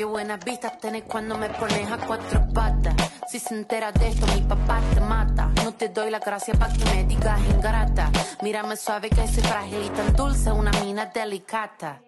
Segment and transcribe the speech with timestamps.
[0.00, 2.94] Qué buenas vistas tenés cuando me pones a cuatro patas.
[3.28, 5.50] Si se entera de esto, mi papá te mata.
[5.62, 8.10] No te doy la gracia para que me digas ingrata.
[8.40, 12.00] Mírame suave que soy frágil y tan dulce, una mina delicata.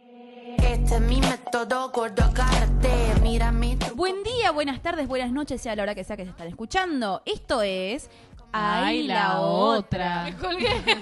[0.56, 3.12] Este es mi método, gordo, agárrate.
[3.20, 3.76] Mírame.
[3.76, 6.48] tu- Buen día, buenas tardes, buenas noches, sea la hora que sea que se están
[6.48, 7.20] escuchando.
[7.26, 8.08] Esto es.
[8.52, 10.22] Ay, la otra.
[10.24, 10.82] Me colgué.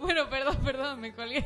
[0.00, 1.44] bueno, perdón, perdón, me colgué.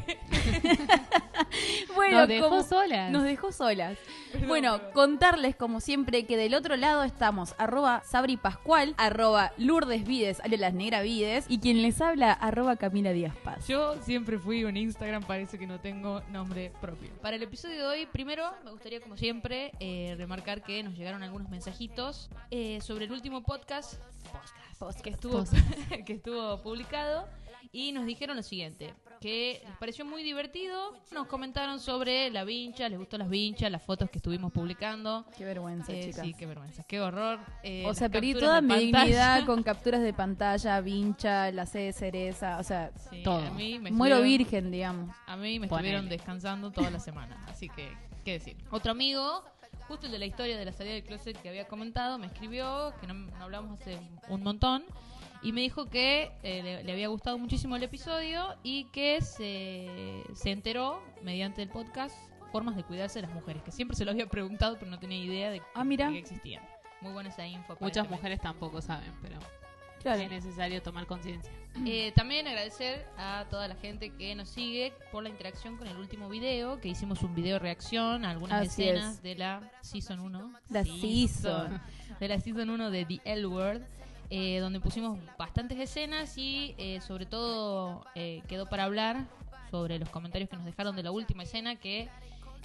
[1.95, 3.11] Bueno, Nos dejó como- solas.
[3.11, 3.99] Nos dejó solas.
[4.33, 4.93] Perdón, bueno, perdón.
[4.95, 10.73] contarles como siempre que del otro lado estamos arroba Sabri Pascual, arroba Lourdes Vides, las
[10.75, 13.67] Negra Vides, y quien les habla, arroba Camila Díaz Paz.
[13.69, 17.11] Yo siempre fui un Instagram, parece que no tengo nombre propio.
[17.21, 21.23] Para el episodio de hoy, primero me gustaría, como siempre, eh, remarcar que nos llegaron
[21.23, 23.95] algunos mensajitos eh, sobre el último podcast,
[24.79, 25.45] podcast, que, estuvo,
[26.07, 27.27] que estuvo publicado
[27.71, 32.89] y nos dijeron lo siguiente, que les pareció muy divertido, nos comentaron sobre la vincha,
[32.89, 35.25] les gustó las vinchas, las fotos que estuvimos publicando.
[35.39, 36.27] Qué vergüenza, Eh, chicas.
[36.27, 37.39] sí, qué vergüenza, qué horror.
[37.63, 41.93] Eh, o sea, perdí toda mi dignidad con capturas de pantalla, vincha, la C de
[41.93, 43.47] cereza, o sea, Sí, Todo.
[43.47, 45.15] a mí me muero virgen, digamos.
[45.27, 45.89] A mí me Ponele.
[45.91, 47.93] estuvieron descansando toda la semana, así que,
[48.25, 48.57] ¿qué decir?
[48.71, 49.45] Otro amigo,
[49.87, 52.93] justo el de la historia de la salida del closet que había comentado, me escribió,
[53.01, 54.85] que no, no hablamos hace un montón,
[55.43, 60.23] y me dijo que eh, le, le había gustado muchísimo el episodio y que se,
[60.35, 62.17] se enteró, mediante el podcast,
[62.53, 65.19] formas de cuidarse de las mujeres, que siempre se lo había preguntado, pero no tenía
[65.19, 66.07] idea de, Ah, mira.
[66.09, 66.63] de que existían.
[67.01, 67.77] Muy buena esa info.
[67.81, 69.39] Muchas mujeres tampoco saben, pero
[70.03, 70.21] Claro.
[70.21, 71.51] es necesario tomar conciencia.
[71.87, 75.97] Eh, también agradecer a toda la gente que nos sigue por la interacción con el
[75.97, 79.23] último video, que hicimos un video reacción a algunas Así escenas es.
[79.23, 80.53] de la Season 1.
[80.71, 81.81] La season.
[82.21, 83.83] De la Season 1 de The L Word,
[84.35, 89.27] eh, donde pusimos bastantes escenas y eh, sobre todo eh, quedó para hablar
[89.71, 92.09] sobre los comentarios que nos dejaron de la última escena que...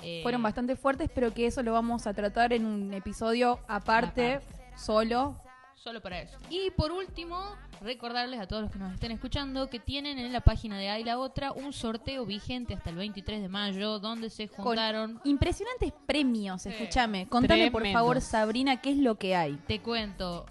[0.02, 4.40] eh, Fueron bastante fuertes, pero que eso lo vamos a tratar en un episodio aparte,
[4.78, 5.36] solo.
[5.76, 6.38] Solo para eso.
[6.50, 7.38] Y por último,
[7.82, 11.04] recordarles a todos los que nos estén escuchando que tienen en la página de Ay
[11.04, 15.22] la Otra un sorteo vigente hasta el 23 de mayo, donde se Con juntaron.
[15.24, 16.70] impresionantes premios, Sí.
[16.70, 17.28] escúchame.
[17.30, 19.54] Contame por favor, Sabrina, qué es lo que hay.
[19.68, 20.46] Te cuento,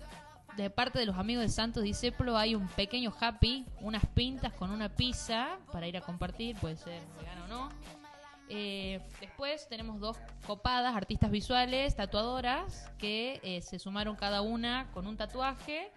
[0.57, 4.71] de parte de los amigos de Santos Disceplo hay un pequeño happy, unas pintas con
[4.71, 7.69] una pizza para ir a compartir, puede ser vegano o no.
[8.49, 10.17] Eh, después tenemos dos
[10.47, 15.91] copadas, artistas visuales, tatuadoras, que eh, se sumaron cada una con un tatuaje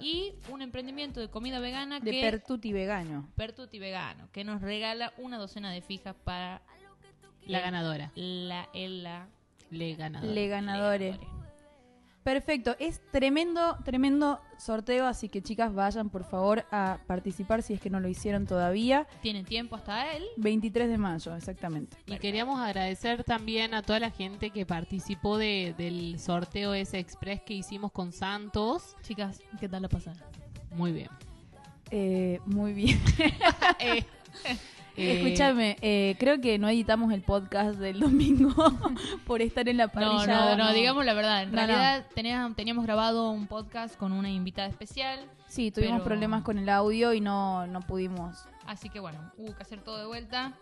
[0.00, 3.28] y un emprendimiento de comida vegana De que Pertuti Vegano.
[3.36, 6.60] Pertuti Vegano, que nos regala una docena de fijas para
[7.46, 8.10] La ganadora.
[8.16, 9.28] la, la
[9.70, 10.32] Le ganadora.
[10.34, 11.16] Le ganadores.
[11.18, 11.31] ganadores.
[12.22, 17.80] Perfecto, es tremendo, tremendo sorteo, así que chicas vayan por favor a participar si es
[17.80, 19.08] que no lo hicieron todavía.
[19.22, 20.24] Tienen tiempo hasta él.
[20.36, 21.96] 23 de mayo, exactamente.
[22.06, 27.42] Y queríamos agradecer también a toda la gente que participó de, del sorteo ese express
[27.42, 28.96] que hicimos con Santos.
[29.02, 30.22] Chicas, ¿qué tal la pasaron?
[30.70, 31.08] Muy bien.
[31.90, 33.00] Eh, muy bien.
[33.78, 34.04] Eh,
[34.96, 38.52] eh, Escúchame, eh, creo que no editamos el podcast del domingo
[39.26, 40.56] por estar en la No, parrilla.
[40.56, 41.42] no, no, digamos la verdad.
[41.44, 45.20] En No, realidad teníamos, teníamos grabado un podcast con una invitada especial.
[45.46, 48.44] Sí, tuvimos Pero- problemas con el audio y no, no pudimos.
[48.66, 50.52] Así que bueno, hubo que hacer todo de vuelta.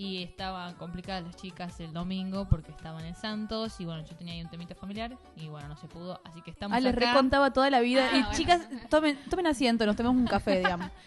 [0.00, 3.80] Y estaban complicadas las chicas el domingo porque estaban en Santos.
[3.80, 5.18] Y bueno, yo tenía ahí un temita familiar.
[5.34, 6.20] Y bueno, no se pudo.
[6.24, 7.06] Así que estamos Ah, les acá.
[7.06, 8.04] recontaba toda la vida.
[8.12, 8.36] Ah, y bueno.
[8.36, 10.88] chicas, tomen, tomen asiento, nos tomemos un café, digamos.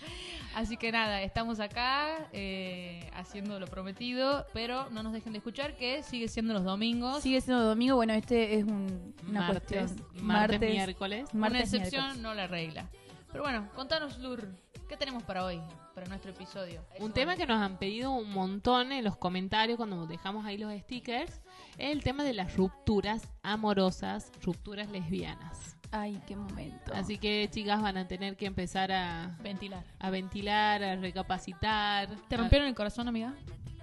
[0.55, 4.45] Así que nada, estamos acá eh, haciendo lo prometido.
[4.53, 7.21] Pero no nos dejen de escuchar que sigue siendo los domingos.
[7.23, 10.25] Sigue siendo domingo, bueno, este es un- una martes, cuestión.
[10.25, 11.29] martes, miércoles.
[11.33, 12.21] Una martes, excepción, miércoles.
[12.23, 12.89] no la regla.
[13.31, 14.49] Pero bueno, contanos, Lur,
[14.89, 15.61] ¿qué tenemos para hoy?
[15.95, 16.81] Para nuestro episodio.
[16.99, 20.73] Un tema que nos han pedido un montón en los comentarios cuando dejamos ahí los
[20.81, 21.31] stickers
[21.77, 25.77] es el tema de las rupturas amorosas, rupturas lesbianas.
[25.91, 26.93] Ay, qué momento.
[26.93, 29.83] Así que chicas van a tener que empezar a, Ventilar.
[29.99, 32.07] a ventilar, a recapacitar.
[32.29, 33.33] ¿Te a- rompieron el corazón, amiga?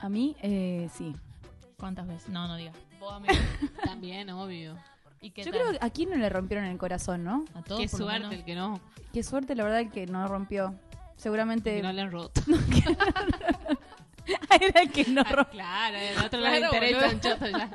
[0.00, 1.14] A mí, eh, sí.
[1.76, 2.28] ¿Cuántas veces?
[2.30, 2.74] No, no digas.
[2.98, 3.34] Vos, amiga.
[3.84, 4.76] También, obvio.
[5.20, 5.60] ¿Y qué Yo tal?
[5.60, 7.44] creo que a quién no le rompieron el corazón, ¿no?
[7.54, 8.34] A todos, Qué por lo suerte menos.
[8.38, 8.80] el que no,
[9.12, 10.74] Qué suerte, la verdad, el que no rompió.
[11.16, 12.40] Seguramente que no le han roto.
[14.60, 15.48] era el que no rompió.
[15.50, 17.70] claro, el otro Claro, le interesa un choto ya.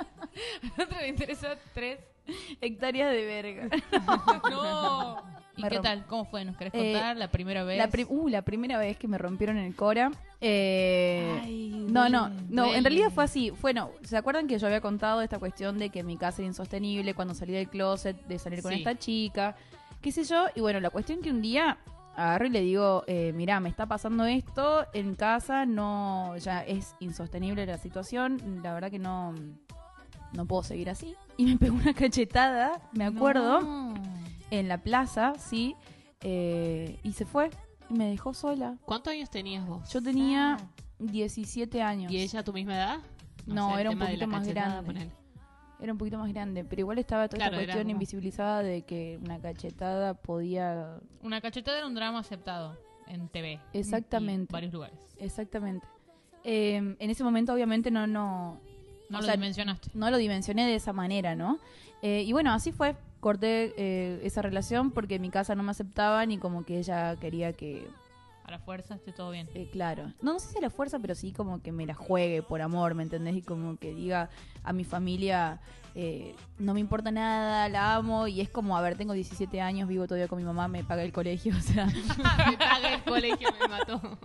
[0.77, 1.99] A otro le interesa tres.
[2.61, 3.69] Hectáreas de verga.
[4.49, 5.17] ¡No!
[5.55, 6.05] ¿Y Me qué romp- tal?
[6.07, 6.43] ¿Cómo fue?
[6.45, 7.77] ¿Nos querés Eh, contar la primera vez?
[7.77, 10.11] La, pri- uh, la primera vez que me rompieron el Cora.
[10.41, 13.51] eh, Ay, no, no, duele, no, en realidad fue así.
[13.61, 17.13] Bueno, ¿se acuerdan que yo había contado esta cuestión de que mi casa era insostenible
[17.13, 18.79] cuando salí del closet, de salir con Sí.
[18.79, 19.55] esta chica?
[20.01, 20.47] ¿Qué sé yo?
[20.55, 21.77] Y bueno, la cuestión que un día
[22.15, 26.95] agarro y le digo, eh, mira, me está pasando esto en casa, no, ya es
[26.99, 29.33] insostenible la situación, la verdad que no,
[30.33, 31.15] no puedo seguir así.
[31.37, 33.93] Y me pegó una cachetada, me acuerdo, No.
[34.51, 35.75] en la plaza, sí,
[36.21, 37.49] eh, y se fue.
[37.89, 38.77] Y me dejó sola.
[38.85, 39.89] ¿Cuántos años tenías vos?
[39.91, 40.57] Yo tenía
[40.99, 42.11] 17 años.
[42.11, 42.97] ¿Y ella a tu misma edad?
[43.45, 45.09] No, era un poquito más grande.
[45.79, 48.83] Era un poquito más grande, pero igual estaba toda Claro, esta cuestión como- invisibilizada de
[48.83, 50.99] que una cachetada podía...
[51.21, 52.77] Una cachetada era un drama aceptado
[53.07, 53.59] en TV.
[53.73, 54.49] Exactamente.
[54.49, 54.97] Y varios lugares.
[55.17, 55.85] Exactamente.
[56.45, 58.61] Eh, en ese momento obviamente no, no,
[59.13, 59.89] No O lo sea, dimensionaste.
[59.93, 61.59] no lo dimensioné de esa manera, ¿no?
[62.01, 62.95] Eh, y bueno, así fue.
[63.21, 67.15] Corté eh, esa relación porque en mi casa no me aceptaban y como que ella
[67.15, 67.87] quería que,
[68.53, 69.49] la fuerza esté todo bien.
[69.55, 72.43] eh, claro, no, no sé si la fuerza, pero sí como que me la juegue
[72.43, 73.35] por amor, ¿me entendés?
[73.35, 74.29] Y como que diga
[74.63, 75.59] a mi familia,
[75.95, 79.87] eh, no me importa nada, la amo y es como, a ver, tengo 17 años,
[79.89, 81.85] vivo todavía con mi mamá, me paga el colegio, o sea,
[82.47, 84.19] me paga el colegio, me mató.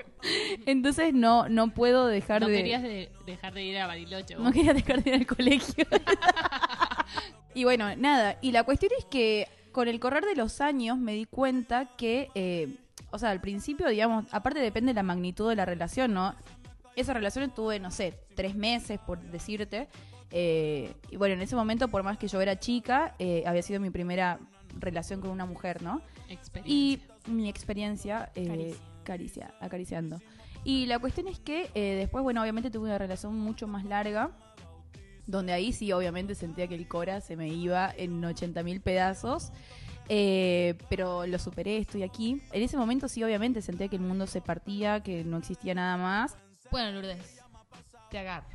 [0.66, 2.54] entonces no, no puedo dejar No de...
[2.56, 4.34] querías de- dejar de ir a Bariloche.
[4.36, 4.44] vos.
[4.44, 5.86] No quería dejar de ir al colegio.
[7.54, 8.36] y bueno, nada.
[8.42, 12.28] Y la cuestión es que con el correr de los años me di cuenta que,
[12.34, 12.76] eh,
[13.10, 16.34] o sea, al principio, digamos, aparte depende de la magnitud de la relación, ¿no?
[16.96, 19.88] Esa relación estuve, no sé, tres meses, por decirte.
[20.30, 23.80] Eh, y bueno, en ese momento, por más que yo era chica, eh, había sido
[23.80, 24.38] mi primera
[24.78, 26.02] relación con una mujer, ¿no?
[26.28, 26.74] Experiencia.
[26.74, 27.00] Y
[27.30, 28.76] mi experiencia, eh, Caricia.
[29.04, 30.20] caricia, acariciando.
[30.64, 34.30] Y la cuestión es que eh, después, bueno, obviamente tuve una relación mucho más larga,
[35.26, 39.52] donde ahí sí, obviamente sentía que el Cora se me iba en 80 mil pedazos.
[40.08, 42.42] Eh, pero lo superé, estoy aquí.
[42.52, 45.96] En ese momento sí, obviamente sentía que el mundo se partía, que no existía nada
[45.96, 46.36] más.
[46.70, 47.40] Bueno, Lourdes,
[48.10, 48.48] te agarro.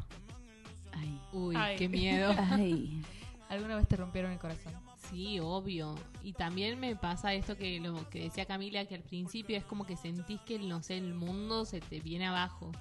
[0.91, 1.77] Ay, Uy, Ay.
[1.77, 2.33] qué miedo.
[2.51, 3.01] ay.
[3.49, 4.73] ¿Alguna vez te rompieron el corazón?
[5.09, 5.95] Sí, obvio.
[6.23, 9.85] Y también me pasa esto que lo que decía Camila, que al principio es como
[9.85, 12.71] que sentís que, no sé, el mundo se te viene abajo.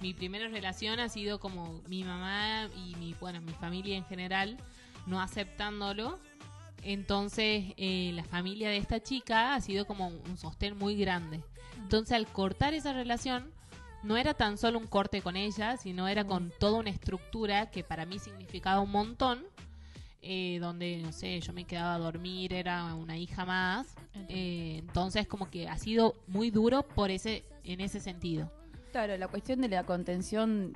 [0.00, 4.56] Mi primera relación ha sido como mi mamá y mi, bueno, mi familia en general
[5.06, 6.18] no aceptándolo.
[6.88, 11.42] Entonces, eh, la familia de esta chica ha sido como un sostén muy grande.
[11.78, 13.50] Entonces, al cortar esa relación,
[14.04, 17.82] no era tan solo un corte con ella, sino era con toda una estructura que
[17.82, 19.44] para mí significaba un montón
[20.22, 23.94] eh, donde, no sé, yo me quedaba a dormir, era una hija más.
[24.28, 28.48] Eh, entonces, como que ha sido muy duro por ese, en ese sentido.
[28.92, 30.72] Claro, la cuestión de la contención,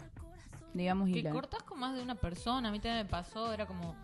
[0.74, 1.30] digamos, y Que la...
[1.30, 2.68] cortas con más de una persona.
[2.68, 3.94] A mí también me pasó, era como.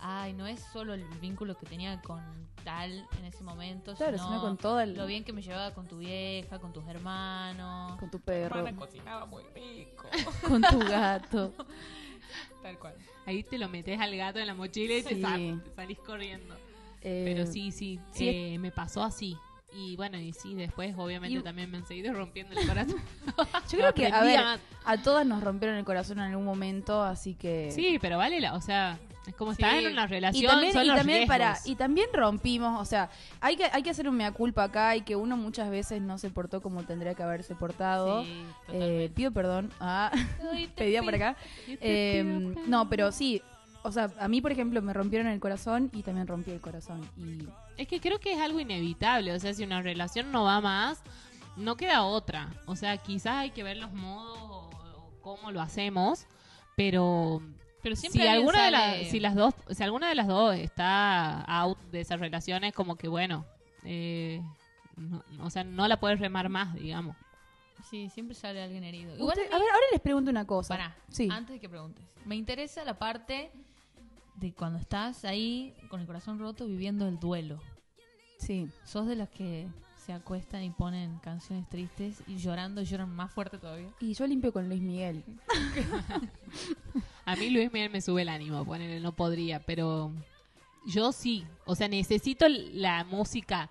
[0.00, 2.20] Ay, no es solo el vínculo que tenía con
[2.64, 5.72] tal en ese momento, Claro, sino, sino con todo el- lo bien que me llevaba
[5.74, 7.98] con tu vieja, con tus hermanos.
[7.98, 10.04] con tu perro, cocinaba muy rico.
[10.48, 11.52] con tu gato.
[12.62, 12.94] Tal cual.
[13.26, 15.20] Ahí te lo metes al gato en la mochila y te, Sí.
[15.20, 16.54] sal- te salís corriendo.
[17.00, 19.36] Eh, Pero sí, sí, sí, eh, me pasó así.
[19.72, 22.96] Y bueno, y sí, después obviamente Y- también me han seguido rompiendo el corazón.
[23.70, 24.40] Yo creo que, a ver,
[24.84, 27.70] a- todas nos rompieron el corazón en algún momento, así que...
[27.70, 29.62] Sí, pero vale la, o sea, es como Sí.
[29.62, 32.84] estar en una Y relación, también, son y los también para y también rompimos, o
[32.84, 33.10] sea,
[33.40, 36.18] hay que hay que hacer un mea culpa acá y que uno muchas veces no
[36.18, 38.24] se portó como tendría que haberse portado.
[38.24, 39.70] Sí, Eh, pido perdón.
[39.80, 40.10] Ah,
[40.76, 41.36] pedía por pido- acá.
[41.66, 43.42] Eh, no, pero sí,
[43.82, 47.00] o sea, a mí por ejemplo me rompieron el corazón y también rompí el corazón
[47.16, 47.46] y
[47.80, 51.00] Es que creo que es algo inevitable, o sea, si una relación no va más,
[51.56, 52.50] no queda otra.
[52.66, 56.26] O sea, quizás hay que ver los modos o, o cómo lo hacemos,
[56.76, 57.40] pero
[57.82, 61.42] Pero siempre si alguna de las si las dos si alguna de las dos está
[61.42, 63.44] out de esa relación es como que bueno,
[63.84, 64.42] eh,
[64.96, 67.16] no- o sea, no la puedes remar más, digamos.
[67.88, 69.14] Sí, siempre sale alguien herido.
[69.16, 70.74] Igual Usted- a ver, ahora les pregunto una cosa.
[70.74, 71.28] Pará, Sí.
[71.30, 72.04] antes de que preguntes.
[72.24, 73.50] Me interesa la parte
[74.34, 77.60] de cuando estás ahí con el corazón roto viviendo el duelo.
[78.38, 78.68] Sí.
[78.84, 83.58] ¿Sos de las que se acuestan y ponen canciones tristes y llorando lloran más fuerte
[83.58, 83.88] todavía?
[84.00, 85.22] Y yo limpio con Luis Miguel.
[87.28, 90.10] A mí Luis Miguel me sube el ánimo, ponele, no podría, pero
[90.86, 93.68] yo sí, o sea, necesito la música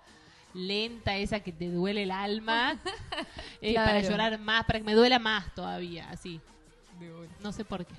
[0.54, 2.78] lenta esa que te duele el alma
[3.60, 3.86] eh, Claro.
[3.88, 6.40] para llorar más, para que me duela más todavía, así.
[7.42, 7.94] No sé por qué.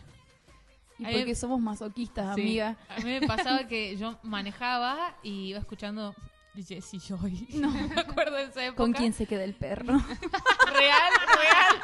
[0.97, 2.41] Y Ahí- porque somos masoquistas, Sí.
[2.41, 2.77] amiga.
[2.89, 6.15] A mí me pasaba que yo manejaba y iba escuchando
[6.55, 7.47] Jessie Joy.
[7.55, 8.77] No me acuerdo de esa época.
[8.77, 9.93] ¿Con quién se queda el perro?
[10.73, 11.81] Real, real.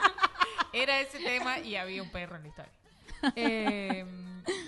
[0.73, 2.71] Era ese tema y había un perro en la historia.
[3.35, 4.05] Eh,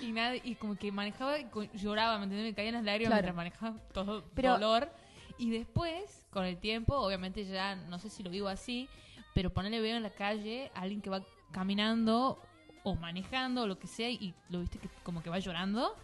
[0.02, 2.50] y nada, y como que manejaba y lloraba, ¿me entiendes?
[2.50, 3.34] Me caían las lágrimas Claro.
[3.34, 4.90] mientras manejaba todo Pero- dolor.
[5.38, 8.88] Y después, con el tiempo, obviamente ya no sé si lo vivo así,
[9.34, 11.22] pero ponerle veo en la calle a alguien que va
[11.52, 12.42] caminando
[12.82, 15.94] o manejando o lo que sea y lo viste que como que va llorando,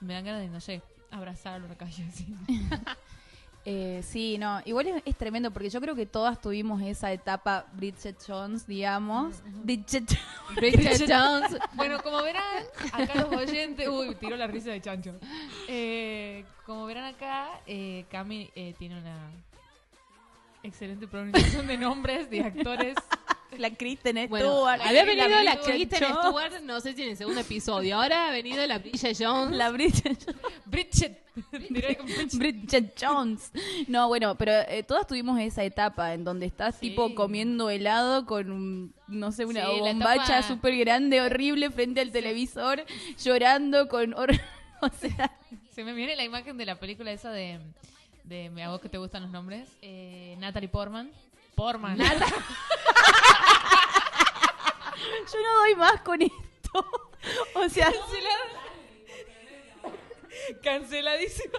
[0.00, 0.80] me dan ganas de, no sé,
[1.10, 2.36] abrazarlo en la calle así.
[3.66, 7.66] Eh, sí, no, igual es, es tremendo porque yo creo que todas tuvimos esa etapa
[7.72, 9.42] Bridget Jones, digamos.
[9.64, 10.10] Bridget
[10.54, 11.56] Bridget Jones.
[11.72, 13.88] Bueno, como verán, acá los oyentes.
[13.88, 15.14] Uy, tiró la risa de chancho.
[15.66, 19.30] Eh, como verán acá, eh, Cami eh, tiene una
[20.62, 22.96] excelente pronunciación de nombres de actores.
[23.58, 24.80] La Kristen Bueno, Stewart.
[24.82, 27.96] había venido la Kristen Stewart, no sé si en el segundo episodio.
[27.96, 29.56] Ahora ha venido la Bridget Jones.
[29.56, 30.18] La Bridget
[30.66, 31.20] Bridget.
[32.34, 32.94] Bridget.
[33.00, 33.50] Jones.
[33.88, 36.90] No, bueno, pero eh, todas tuvimos esa etapa en donde estás Sí.
[36.90, 42.12] tipo comiendo helado con un, no sé, una Sí, bombacha súper grande, horrible frente al
[42.12, 42.84] televisor,
[43.22, 44.14] llorando con...
[44.14, 45.36] o sea,
[45.74, 47.58] Se me viene la imagen de la película esa de.
[48.24, 49.68] de a vos que te gustan los nombres.
[49.82, 51.10] Eh, Natalie Portman.
[51.56, 51.98] Portman.
[55.32, 56.86] yo no doy más con esto.
[57.54, 57.92] O sea,
[60.62, 61.58] Canceladísima.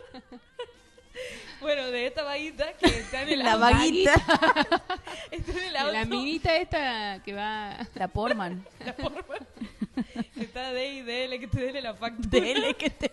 [1.61, 3.61] Bueno, de esta vaguita que está en el la auto.
[3.61, 4.13] vaguita.
[5.31, 5.91] Está en el De auto.
[5.93, 7.77] La minita esta que va.
[7.95, 8.65] La Portman.
[8.85, 9.47] La Portman.
[10.35, 12.29] Está de y dele que te dele la factura.
[12.29, 13.11] Dele que te...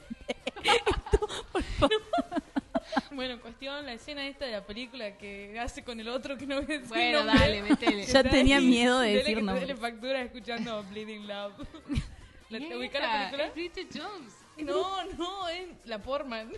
[3.13, 6.61] Bueno, cuestión, la escena esta de la película que hace con el otro que no
[6.61, 7.39] decir Bueno, nombre.
[7.41, 8.05] dale, metele.
[8.07, 11.55] Ya Está tenía ahí, miedo de decir que dele factura escuchando Bleeding Love.
[12.51, 13.45] ¿La, ¿Te ubicás la película?
[13.47, 14.35] es Bridget Jones.
[14.59, 16.53] No, no, es la Portman.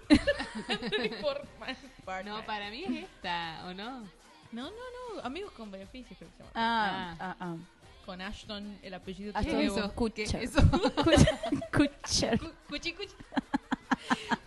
[1.20, 1.76] Portman.
[2.24, 4.00] No, para mí es esta, ¿o no?
[4.52, 5.20] No, no, no.
[5.22, 6.50] Amigos con beneficios creo que se llama.
[6.54, 7.56] Ah, ah, ah.
[8.04, 9.92] Con Ashton, el apellido Ashton que eso?
[9.94, 10.28] Kutcher.
[10.28, 10.62] ¿Qué es eso?
[11.72, 12.38] Kutcher.
[12.38, 13.14] Cu- Cuchi, cuchi.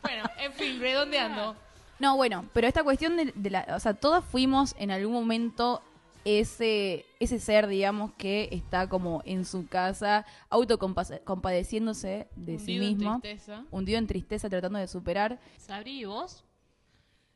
[0.02, 1.56] bueno, en fin, redondeando.
[2.00, 5.82] No, bueno, pero esta cuestión de, de la, o sea, todas fuimos en algún momento
[6.26, 12.98] ese ese ser, digamos, que está como en su casa autocompadeciéndose de sí Hundido en
[12.98, 13.64] mismo, tristeza.
[13.72, 15.40] hundido en tristeza, tratando de superar.
[15.58, 16.44] Sabri, ¿y vos?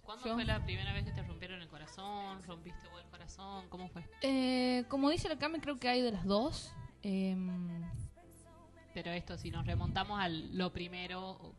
[0.03, 0.33] ¿Cuándo Yo.
[0.33, 2.41] fue la primera vez que te rompieron el corazón?
[2.43, 3.65] ¿Rompiste vos el corazón?
[3.69, 4.03] ¿Cómo fue?
[4.21, 6.73] Eh, como dice la Cami, creo que hay de las dos.
[7.01, 7.81] Em,
[8.93, 11.55] Pero esto, si nos remontamos a lo primero.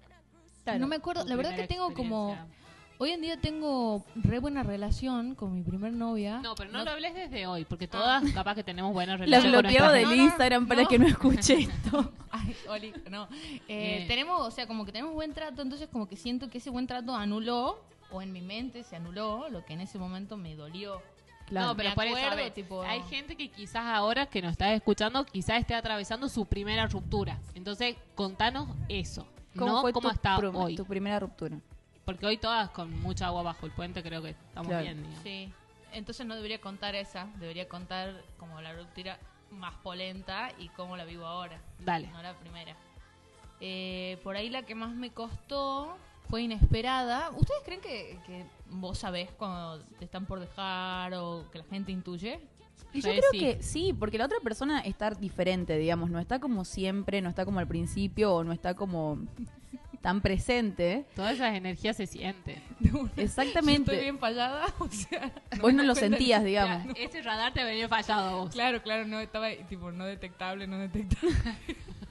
[0.78, 2.37] No me acuerdo, la verdad que tengo como...
[2.99, 6.38] Hoy en día tengo re buena relación con mi primer novia.
[6.40, 9.54] No, pero no, lo hables desde hoy, porque todas capaz que tenemos buenas La relaciones.
[9.54, 10.88] con bloqueo del No, no, Instagram para no.
[10.88, 12.12] que no escuche esto.
[12.30, 13.26] Ay, Oli, no.
[13.66, 14.04] Eh.
[14.06, 16.87] Tenemos, o sea, como que tenemos buen trato, entonces como que siento que ese buen
[16.87, 17.82] trato anuló,
[18.12, 21.02] o en mi mente se anuló, lo que en ese momento me dolió.
[21.46, 21.68] Claro.
[21.68, 24.40] No, pero Me por eso, a acuerdo, ver, tipo- hay gente que quizás ahora que
[24.40, 27.40] nos está escuchando, quizás esté atravesando su primera ruptura.
[27.54, 29.26] Entonces, contanos eso.
[29.58, 30.76] ¿Cómo no fue cómo tu, hoy.
[30.76, 31.58] tu primera ruptura?
[32.04, 34.82] Porque hoy todas con mucha agua bajo el puente creo que estamos Claro.
[34.85, 34.97] bien.
[35.02, 35.23] digamos.
[35.23, 35.52] Sí.
[35.92, 39.18] Entonces no debería contar esa, debería contar como la ruptura
[39.50, 41.61] más polenta y cómo la vivo ahora.
[41.78, 42.09] Dale.
[42.09, 42.75] No la primera.
[43.61, 45.97] Eh, por ahí la que más me costó
[46.28, 47.30] fue inesperada.
[47.30, 51.92] ¿Ustedes creen que, que vos sabés cuando te están por dejar o que la gente
[51.92, 52.40] intuye?
[52.94, 53.38] Y yo Re creo sí.
[53.38, 57.44] que sí, porque la otra persona está diferente, digamos, no está como siempre, no está
[57.44, 59.18] como al principio o no está como
[60.02, 61.04] tan presente.
[61.14, 62.62] Todas esas energías se sienten.
[63.16, 63.92] Exactamente.
[63.92, 65.32] Estoy bien fallada, o sea...
[65.61, 66.94] Vos no lo sentías, digamos.
[66.99, 68.50] Ese radar te venido fallado a vos.
[68.50, 71.35] Claro, claro, no estaba tipo no detectable, no detectable.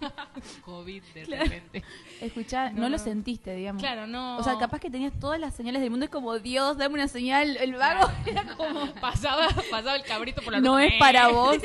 [0.66, 1.44] COVID de Claro.
[1.44, 1.84] repente.
[2.22, 3.04] Escuchá, no, No, lo no.
[3.04, 3.82] sentiste, digamos.
[3.82, 4.38] Claro, no.
[4.38, 7.08] O sea, capaz que tenías todas las señales del mundo, es como, Dios, dame una
[7.08, 7.56] señal.
[7.58, 11.58] El vago era como, pasaba, pasaba el cabrito por la no es para vos.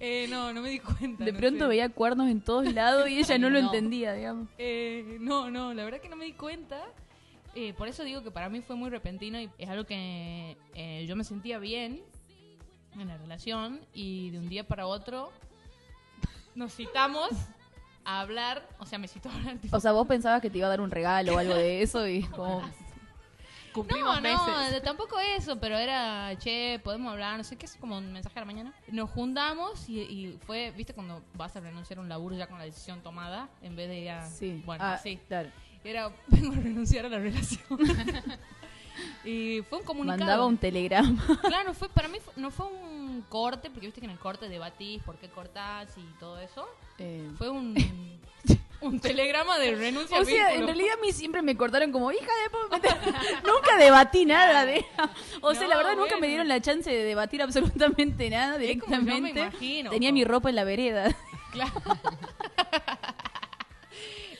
[0.00, 1.24] Eh, no, no me di cuenta.
[1.24, 1.68] De no pronto sé.
[1.68, 3.66] veía cuernos en todos lados y ella no lo No.
[3.66, 4.48] entendía, digamos.
[4.58, 6.80] Eh, no, no, la verdad que no me di cuenta.
[7.54, 11.04] Eh, por eso digo que para mí fue muy repentino y es algo que eh,
[11.08, 12.00] yo me sentía bien
[12.98, 15.32] en la relación y de un día para otro
[16.54, 17.30] nos citamos
[18.04, 20.58] a hablar, o sea, me citó a hablar tipo, O sea, vos pensabas que te
[20.58, 22.62] iba a dar un regalo o algo de eso y como...
[23.78, 24.82] Cumplimos No, no, meses.
[24.82, 28.42] tampoco eso, pero era, che, podemos hablar, no sé qué, es como un mensaje a
[28.42, 28.72] la mañana.
[28.88, 32.58] Nos juntamos y, y fue, viste, cuando vas a renunciar a un laburo ya con
[32.58, 34.62] la decisión tomada, en vez de ir a, Sí.
[34.64, 35.18] bueno, Ah, así.
[35.28, 35.50] Claro.
[35.84, 37.78] Era, vengo a renunciar a la relación.
[39.24, 40.18] y fue un comunicado.
[40.18, 41.24] Mandaba un telegrama.
[41.42, 44.48] Claro, fue, para mí fue- no fue un corte, porque viste que en el corte
[44.48, 46.66] debatís por qué cortás y todo eso.
[46.98, 47.74] Eh, Fue un,
[48.80, 52.20] un telegrama de renuncia O sea, en realidad a mí siempre me cortaron como hija
[52.26, 52.78] de
[53.46, 54.84] nunca debatí nada de.
[55.40, 58.78] O sea, No, la verdad nunca me dieron la chance de debatir absolutamente nada Es
[58.80, 59.40] como yo me directamente.
[59.40, 61.16] imagino, Tenía como- mi ropa en la vereda.
[61.50, 61.72] Claro.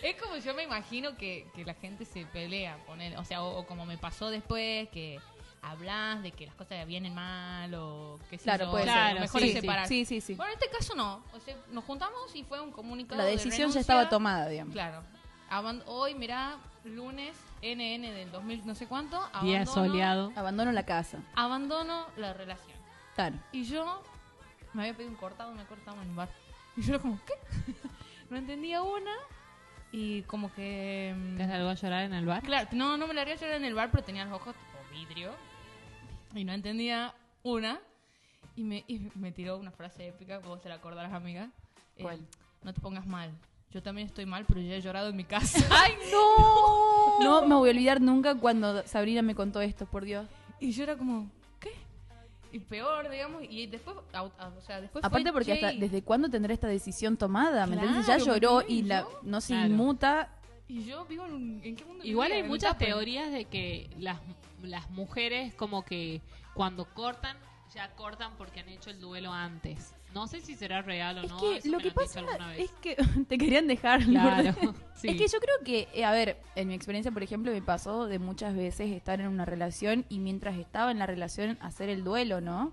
[0.02, 3.59] es como yo me imagino que, que la gente se pelea, poner, o sea, o,
[3.59, 5.18] o como me pasó después, que
[5.62, 9.21] hablas de que las cosas vienen mal o que Claro, puede Claro, ser.
[9.21, 9.88] mejor sí, es separar.
[9.88, 10.35] Sí, sí, sí.
[10.35, 13.33] Bueno, en este caso no, o sea, nos juntamos y fue un comunicado La de
[13.33, 14.73] decisión ya estaba tomada, digamos.
[14.73, 15.03] Claro.
[15.87, 20.33] Hoy, mirá, lunes, NN del 2000 no sé cuánto, Día abandono, soleado.
[20.37, 21.19] Abandono la casa.
[21.35, 22.77] abandono la relación.
[23.15, 23.37] Claro.
[23.53, 24.03] Y yo
[24.75, 26.29] me había pedido un cortado, me cortado en el bar.
[26.77, 27.33] Y yo era como, ¿qué?
[28.31, 29.12] no entendía una
[29.91, 31.15] y como que...
[31.17, 32.43] mm, ¿Te algo a llorar en el bar?
[32.43, 34.79] Claro, no, no me la haría llorar en el bar, pero tenía los ojos tipo
[34.99, 35.33] vidrio.
[36.35, 37.81] Y no entendía una.
[38.57, 41.51] Y me, y me tiró una frase épica, vos te la acordarás, amiga.
[41.97, 42.21] Eh, ¿Cuál?
[42.63, 43.31] no te pongas mal.
[43.71, 45.59] Yo también estoy mal, pero ya he llorado en mi casa.
[45.71, 47.19] ¡Ay, no!
[47.23, 50.27] No me voy a olvidar nunca cuando Sabrina me contó esto, por Dios.
[50.61, 51.73] y yo era como, ¿qué?
[52.53, 53.43] Y peor, digamos.
[53.51, 56.69] Y después, au- au- o sea, después Aparte fue porque hasta desde cuándo tendrá esta
[56.69, 58.07] decisión tomada, ¿me entiendes?
[58.07, 59.69] Ya Claro, lloró ¿me y la no se Claro.
[59.69, 60.29] inmuta.
[60.69, 62.45] Y yo vivo en, un- ¿en qué mundo Igual vivía?
[62.45, 64.19] hay muchas teorías de que las,
[64.62, 66.21] las mujeres como que
[66.55, 67.37] cuando cortan,
[67.75, 69.95] ya cortan porque han hecho el duelo antes.
[70.15, 71.38] No sé si será real o Es no.
[71.38, 72.23] que eso lo me que pasa
[72.57, 72.97] es que
[73.29, 74.03] te querían dejar.
[74.05, 74.55] Claro,
[74.97, 75.09] sí.
[75.09, 78.07] Es que yo creo que, eh, a ver, en mi experiencia, por ejemplo, me pasó
[78.07, 82.05] de muchas veces estar en una relación y mientras estaba en la relación hacer el
[82.05, 82.73] duelo, ¿no?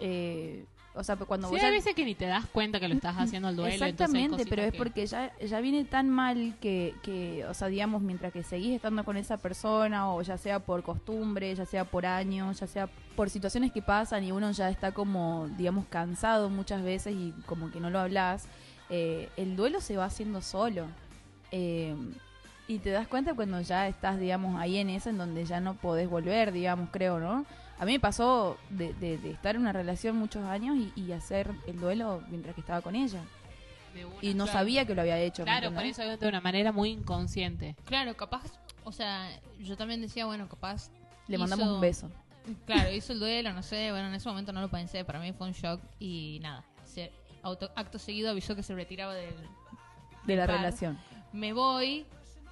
[0.00, 0.66] Eh,
[0.96, 2.94] o sea, cuando Sí, vos hay ya- veces que ni te das cuenta que lo
[2.94, 3.72] estás haciendo el duelo.
[3.74, 8.02] Exactamente, pero es que- porque ya, ya viene tan mal que, que, o sea, digamos,
[8.02, 12.06] mientras que seguís estando con esa persona, o ya sea por costumbre, ya sea por
[12.06, 16.82] años, ya sea por situaciones que pasan y uno ya está como, digamos, cansado muchas
[16.82, 18.48] veces y como que no lo hablas,
[18.90, 20.86] eh, el duelo se va haciendo solo.
[21.52, 21.94] Eh,
[22.68, 25.74] y te das cuenta cuando ya estás, digamos, ahí en eso, en donde ya no
[25.74, 27.44] podés volver, digamos, creo, ¿no?
[27.78, 31.12] A mí me pasó de, de- de estar en una relación muchos años y, y
[31.12, 33.20] hacer el duelo mientras que estaba con ella.
[33.94, 34.58] de una, Y no claro.
[34.58, 35.42] sabía que lo había hecho.
[35.42, 37.76] ¿me Claro, por eso de una manera muy inconsciente.
[37.84, 38.44] Claro, capaz,
[38.84, 39.28] o sea,
[39.60, 40.90] yo también decía, bueno, capaz
[41.28, 42.10] Le mandamos un beso.
[42.64, 45.32] Claro, hizo el duelo, no sé, bueno, en ese momento no lo pensé, para mí
[45.32, 46.64] fue un shock y nada.
[46.84, 47.10] Se,
[47.42, 49.34] auto- acto seguido avisó que se retiraba del...
[50.24, 50.56] De la Par.
[50.58, 50.98] relación.
[51.32, 52.06] Me voy,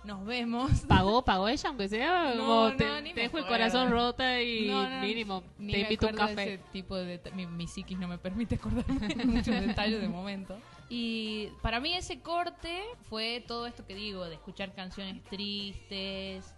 [0.05, 0.71] nos vemos.
[0.89, 2.35] ¿Pagó, pagó ella, aunque sea?
[2.35, 5.81] No, como no, te, ni te dejo el corazón rota y No, mínimo Ni te
[5.81, 6.55] invito un de café.
[6.55, 7.21] ese tipo de...
[7.35, 10.57] Mi, mi psiquis no me permite acordarme de muchos detalles de momento.
[10.89, 16.55] Y para mí ese corte fue todo esto que digo, de escuchar canciones tristes,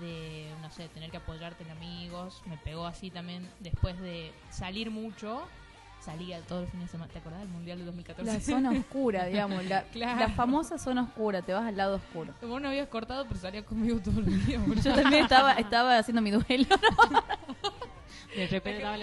[0.00, 2.42] de, no sé, tener que apoyarte en amigos.
[2.46, 5.46] Me pegó así también después de salir mucho.
[6.00, 7.12] Salía todos los fines de semana.
[7.12, 8.32] ¿Te acordás del Mundial de 2014?
[8.32, 9.64] La zona oscura, digamos.
[9.66, 10.20] La, Claro.
[10.20, 11.42] la famosa zona oscura.
[11.42, 12.32] Te vas al lado oscuro.
[12.40, 14.62] Vos no habías cortado, pero salías conmigo todos los días.
[14.84, 16.66] Yo también estaba, estaba haciendo mi duelo.
[18.36, 18.96] De repente la.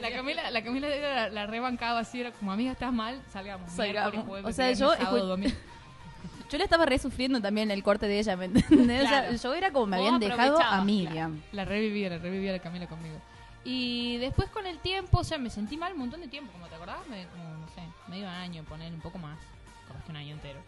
[0.00, 3.72] La Camila, la Camila la, la rebancaba así, era como amiga, estás mal, salgamos.
[3.72, 4.24] Salgamos.
[4.26, 5.36] Jueves, O sea, viernes, yo sábado.
[6.50, 9.04] Yo le estaba re sufriendo también el corte de ella, ¿me entendés?
[9.06, 9.36] O sea, Claro.
[9.36, 10.84] yo era como me habían dejado a claro.
[10.84, 11.38] digamos.
[11.50, 13.16] La revivía, la revivía la Camila conmigo.
[13.64, 16.66] Y después con el tiempo, o sea, me sentí mal un montón de tiempo, como
[16.66, 19.38] te acordás, me, como, no sé, medio año, poner un poco más,
[19.86, 20.60] capaz que un año entero.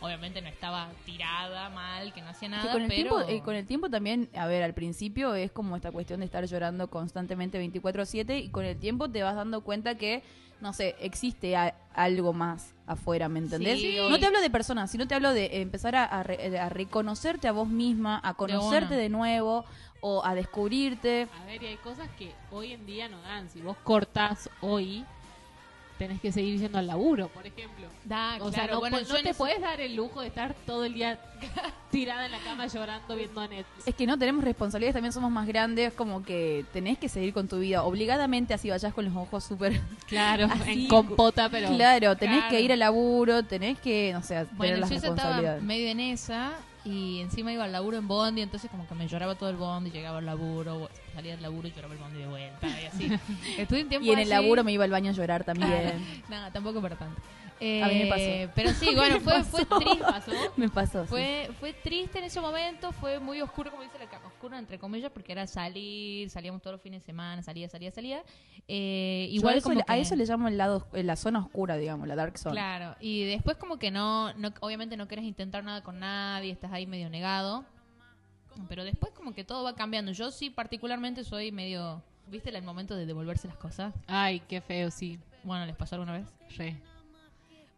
[0.00, 3.16] Obviamente no estaba tirada mal, que no hacía nada, con el, pero...
[3.18, 6.26] tiempo, eh, con el tiempo también, a ver, al principio es como esta cuestión de
[6.26, 10.24] estar llorando constantemente 24/7 y con el tiempo te vas dando cuenta que,
[10.60, 13.80] no sé, existe a- algo más afuera, ¿me entendés?
[13.80, 16.68] Sí, no te hablo de personas, sino te hablo de empezar a, a re- a
[16.68, 19.64] reconocerte a vos misma, a conocerte de nuevo
[20.04, 21.28] o a descubrirte.
[21.40, 23.48] A ver, y hay cosas que hoy en día no dan.
[23.48, 25.04] Si vos cortás hoy,
[25.96, 27.86] tenés que seguir yendo al laburo, por ejemplo.
[28.04, 30.84] Da, o sea, claro, no, bueno, te eso- puedes dar el lujo de estar todo
[30.84, 31.20] el día
[31.92, 33.86] tirada en la cama llorando viendo a Netflix.
[33.86, 37.46] Es que no tenemos responsabilidades, también somos más grandes, como que tenés que seguir con
[37.46, 37.84] tu vida.
[37.84, 39.80] Obligadamente así vayas con los ojos súper...
[40.08, 41.68] Claro, Así, en compota, pero...
[41.68, 42.50] claro, tenés Claro.
[42.50, 45.62] que ir al laburo, tenés que, no sé, tener Bueno, las yo ya estaba responsabilidades.
[45.62, 46.52] medio en esa
[46.84, 49.90] y encima iba al laburo en Bondi, entonces como que me lloraba todo el Bondi,
[49.90, 53.10] llegaba al laburo, salía del laburo y lloraba el Bondi de vuelta y así.
[53.58, 56.04] Estuve un tiempo Y en el laburo me iba al baño a llorar también.
[56.28, 57.20] Nada, tampoco para tanto.
[57.60, 58.22] A mí me pasó.
[58.22, 60.02] Eh, Pero sí, bueno, fue, fue triste.
[60.02, 60.32] pasó?
[60.56, 61.02] me pasó.
[61.04, 61.08] sí.
[61.10, 64.06] Fue, fue triste en ese momento, fue muy oscuro, como dice la
[64.42, 68.22] oscuro entre comillas, porque era salir, salíamos todos los fines de semana, salía, salía, salía.
[68.66, 71.14] Eh, igual a eso, como le- a que- eso le llamo el lado, os- la
[71.16, 72.54] zona oscura, digamos, la dark zone.
[72.54, 76.72] Claro, y después como que no, no, obviamente no quieres intentar nada con nadie, estás
[76.72, 77.64] ahí medio negado.
[78.68, 80.12] Pero después como que todo va cambiando.
[80.12, 82.02] Yo sí particularmente soy medio...
[82.26, 83.94] ¿Viste el momento de devolverse las cosas?
[84.06, 85.18] Ay, qué feo, sí.
[85.42, 86.26] Bueno, ¿les pasó alguna vez?
[86.56, 86.76] Re.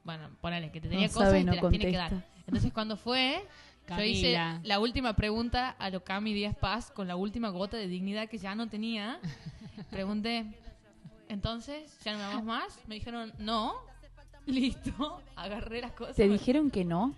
[0.02, 2.12] Bueno, ponele que te tenía No cosas sabe, y te no las tiene que dar.
[2.46, 3.42] Entonces cuando fue,
[3.88, 7.86] yo hice la última pregunta a lo Cami Díaz Paz con la última gota de
[7.88, 9.20] dignidad que ya no tenía.
[9.90, 10.46] Pregunté,
[11.28, 12.78] entonces, ¿ya no me amas más?
[12.86, 13.74] Me dijeron, no.
[14.46, 16.16] Listo, agarré las cosas.
[16.16, 17.14] ¿Te dijeron que no?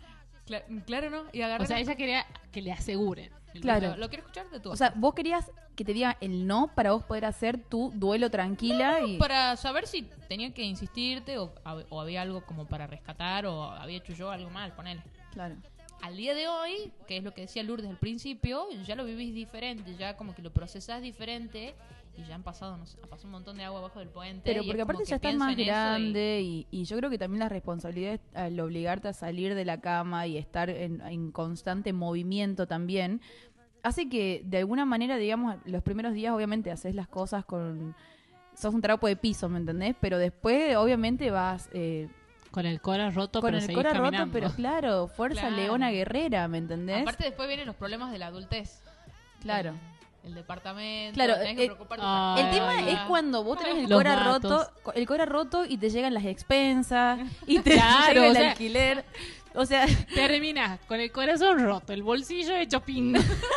[0.46, 1.24] Cla- claro, ¿no?
[1.32, 3.30] Y agarré O sea, las ella quería que le aseguren.
[3.60, 3.90] Claro.
[3.90, 6.68] ¿Lo, lo quiero escuchar de tu O sea, vos querías que te diga el no
[6.74, 9.18] para vos poder hacer tu duelo tranquila y...
[9.18, 11.54] para saber si tenía que insistirte o,
[11.90, 15.02] o había algo como para rescatar o había hecho yo algo mal, ponele.
[15.32, 15.56] Claro.
[16.02, 19.34] Al día de hoy, que es lo que decía Lourdes al principio, ya lo vivís
[19.34, 21.74] diferente, ya como que lo procesás diferente
[22.16, 24.42] y ya han pasado, no sé, ha pasado un montón de agua abajo del puente.
[24.44, 27.40] Pero porque es aparte ya estás más y- grande y, y yo creo que también
[27.40, 32.66] la responsabilidad al obligarte a salir de la cama y estar en, en constante movimiento
[32.66, 33.20] también,
[33.82, 37.94] hace que de alguna manera, digamos, los primeros días obviamente haces las cosas con...
[38.54, 39.94] Sos un trapo de piso, ¿me entendés?
[40.00, 41.68] Pero después obviamente vas...
[41.74, 42.08] eh,
[42.56, 45.56] Con el cora roto, con pero el cora roto, pero claro, fuerza Claro.
[45.56, 47.02] leona guerrera, ¿me entendés?
[47.02, 48.80] Aparte después vienen los problemas de la adultez.
[49.42, 49.74] Claro.
[50.24, 53.84] El, el departamento, Claro, tenés que eh, preocuparte El tema Ay, es cuando vos tenés
[53.84, 58.22] el cora roto, el cora roto y te llegan las expensas y te Claro, llega
[58.22, 59.04] o el sea- alquiler.
[59.54, 63.14] O sea, Terminás con el corazón roto, el bolsillo hecho pin.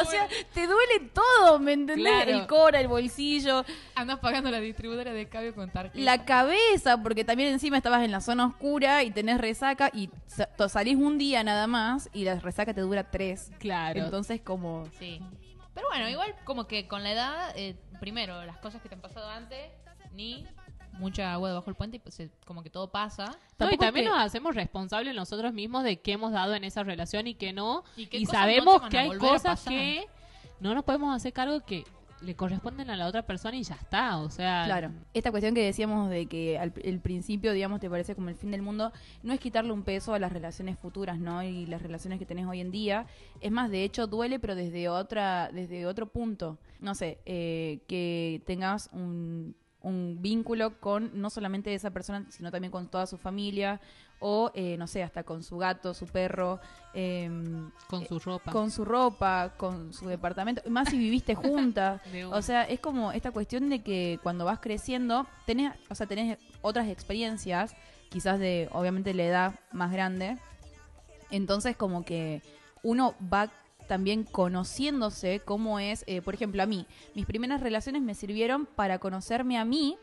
[0.00, 2.06] o sea, te duele todo, ¿me entendés?
[2.06, 2.30] Claro.
[2.30, 5.98] El cora, el bolsillo, Andas pagando la distribuidora de cambio con tarjeta.
[5.98, 10.10] la cabeza, porque también encima estabas en la zona oscura y tenés resaca y
[10.68, 13.50] salís un día nada más y la resaca te dura tres.
[13.58, 14.04] Claro.
[14.04, 14.86] Entonces como...
[14.98, 15.20] Sí.
[15.74, 19.02] Pero bueno, igual como que con la edad, eh, primero, las cosas que te han
[19.02, 19.70] pasado antes,
[20.12, 20.46] ni
[20.98, 23.24] mucha agua debajo del puente y pues, como que todo pasa.
[23.26, 26.64] No, y Tampoco también que- nos hacemos responsables nosotros mismos de qué hemos dado en
[26.64, 27.84] esa relación y qué no.
[27.96, 29.72] Y qué cosas no sabemos van que a hay volver a cosas pasar.
[29.72, 30.06] que
[30.60, 31.84] no nos podemos hacer cargo que
[32.22, 34.16] le corresponden a la otra persona y ya está.
[34.16, 38.14] O sea, Claro, esta cuestión que decíamos de que al el principio, digamos, te parece
[38.14, 38.90] como el fin del mundo,
[39.22, 41.42] no es quitarle un peso a las relaciones futuras, ¿no?
[41.42, 43.06] Y las relaciones que tenés hoy en día.
[43.42, 46.58] Es más, de hecho, duele, pero desde otra, desde otro punto.
[46.80, 49.54] No sé, eh, que tengas un,
[49.86, 53.80] un vínculo con no solamente esa persona, sino también con toda su familia,
[54.18, 56.58] o, eh, no sé, hasta con su gato, su perro,
[56.92, 58.50] em, con su ropa.
[58.50, 62.00] con su ropa, con su departamento, más si viviste juntas.
[62.32, 66.38] O sea, es como esta cuestión de que cuando vas creciendo, tenés, o sea, tenés
[66.62, 67.76] otras experiencias,
[68.08, 70.36] quizás de, obviamente, la edad más grande.
[71.30, 72.42] Entonces, como que
[72.82, 73.52] uno va
[73.86, 78.98] también conociéndose cómo es, eh, por ejemplo, a mí, mis primeras relaciones me sirvieron para
[78.98, 79.96] conocerme a mí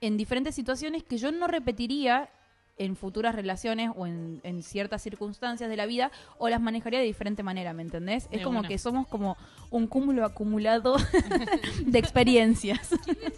[0.00, 2.30] en diferentes situaciones que yo no repetiría
[2.78, 7.04] en futuras relaciones o en, en ciertas circunstancias de la vida o las manejaría de
[7.04, 8.24] diferente manera, ¿me entendés?
[8.30, 8.68] Es De como una.
[8.68, 9.36] que somos como
[9.70, 10.96] un cúmulo acumulado
[11.84, 12.90] de experiencias.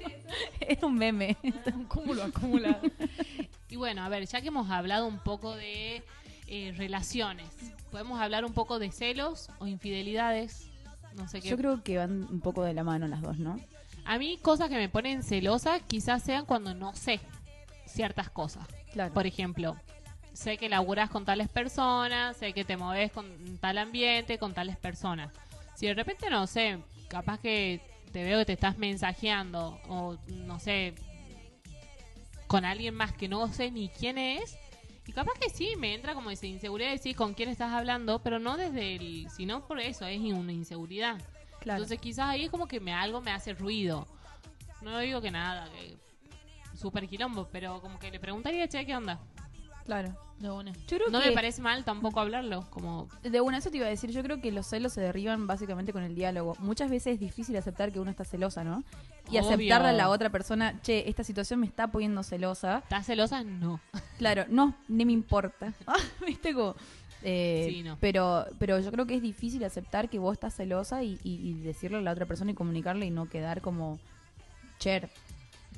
[0.61, 1.38] es un meme.
[1.74, 2.81] Un cúmulo acumulado.
[3.70, 6.03] Y bueno, a ver, ya que hemos hablado un poco de
[6.50, 7.46] eh, relaciones,
[7.90, 10.68] podemos hablar un poco de celos o infidelidades.
[11.14, 11.48] No sé qué.
[11.48, 13.58] Yo creo que van un poco de la mano las dos, ¿no?
[14.04, 17.20] A mí cosas que me ponen celosa quizás sean cuando no sé
[17.86, 18.66] ciertas cosas.
[18.92, 19.14] Claro.
[19.14, 19.76] Por ejemplo,
[20.32, 23.26] sé que laburás con tales personas, sé que te moves con
[23.58, 25.32] tal ambiente, con tales personas.
[25.76, 27.80] Si de repente, no sé, capaz que
[28.12, 30.94] te veo que te estás mensajeando o no sé,
[32.46, 34.56] con alguien más que no sé ni quién es,
[35.06, 38.22] y capaz que sí, me entra como esa inseguridad de decir con quién estás hablando,
[38.22, 41.20] pero no desde el, sino por eso, es una inseguridad.
[41.60, 41.78] Claro.
[41.78, 44.06] Entonces quizás ahí es como que me algo me hace ruido.
[44.80, 45.96] No digo que nada, que
[46.76, 49.20] super quilombo, pero como que le preguntaría, che, ¿qué onda?
[49.90, 50.16] Claro.
[50.38, 50.72] De una.
[50.72, 53.87] Yo creo No que me parece mal tampoco hablarlo, como de una eso te iba
[53.87, 56.57] a decir, yo creo que los celos se derriban básicamente con el diálogo.
[56.61, 58.83] Muchas veces es difícil aceptar que uno está celosa, ¿no?
[59.31, 59.40] Y Obvio.
[59.50, 62.79] aceptarle a la otra persona, che, esta situación me está poniendo celosa.
[62.79, 63.44] ¿estás celosa?
[63.44, 63.81] No.
[64.16, 65.74] Claro, no, ni me importa.
[66.26, 66.74] ¿Viste cómo?
[67.22, 67.98] Eh, Sí, no.
[68.00, 71.55] pero, pero yo creo que es difícil aceptar que vos estás celosa y, y- y
[71.61, 73.98] decirle a la otra persona y comunicarle y no quedar como
[74.79, 75.11] cher.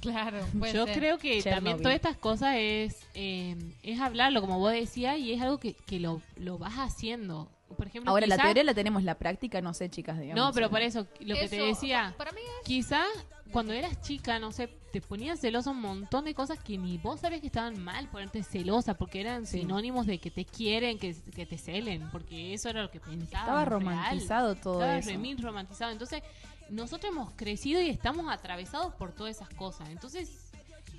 [0.03, 0.99] Claro, puede Yo ser.
[0.99, 1.55] creo que Chernobyl.
[1.55, 5.73] también todas estas cosas es eh, es hablarlo, como vos decías, y es algo que,
[5.73, 7.49] que lo, lo vas haciendo.
[7.77, 10.45] Por ejemplo, Ahora, la quizás- teoría la tenemos, la práctica, no sé, chicas, digamos.
[10.45, 13.03] No, pero por eso, lo que te decía, Para mí es quizá
[13.51, 17.21] cuando eras chica, no sé, te ponías celosa un montón de cosas que ni vos
[17.21, 19.61] sabías que estaban mal ponerte celosa, porque eran Sí.
[19.61, 23.43] sinónimos de que te quieren, que, que te celen, porque eso era lo que pensaba.
[23.45, 25.09] Estaba romantizado todo Estaba eso.
[25.11, 25.93] remil romantizado.
[25.93, 26.23] Entonces,
[26.73, 29.91] nosotros hemos crecido y estamos atravesados por todas esas cosas.
[29.91, 30.42] Entonces,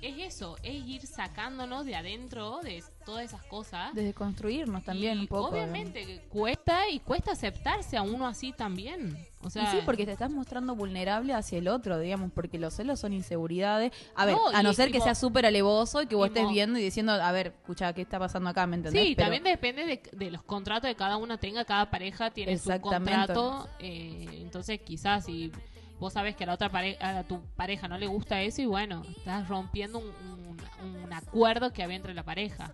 [0.08, 3.94] es eso, es ir sacándonos de adentro de todas esas cosas.
[3.94, 5.48] Desde construirnos también Y un poco.
[5.48, 9.16] Obviamente que cuesta y cuesta aceptarse a uno así también.
[9.42, 12.72] O sea, y sí, porque te estás mostrando vulnerable hacia el otro, digamos, porque los
[12.74, 13.92] celos son inseguridades.
[14.14, 16.78] A ver, No, a no ser que seas súper alevoso y que vos estés viendo
[16.78, 18.66] y diciendo, a ver, escucha, ¿qué está pasando acá?
[18.66, 19.02] ¿Me entendés?
[19.02, 22.56] Sí, Pero- también depende de, de los contratos que cada uno tenga, cada pareja tiene
[22.56, 25.52] su contrato, eh, entonces quizás si
[26.00, 28.66] vos sabes que a la otra pareja, a tu pareja no le gusta eso y
[28.66, 32.72] bueno, estás rompiendo un, un- un acuerdo que había entre la pareja.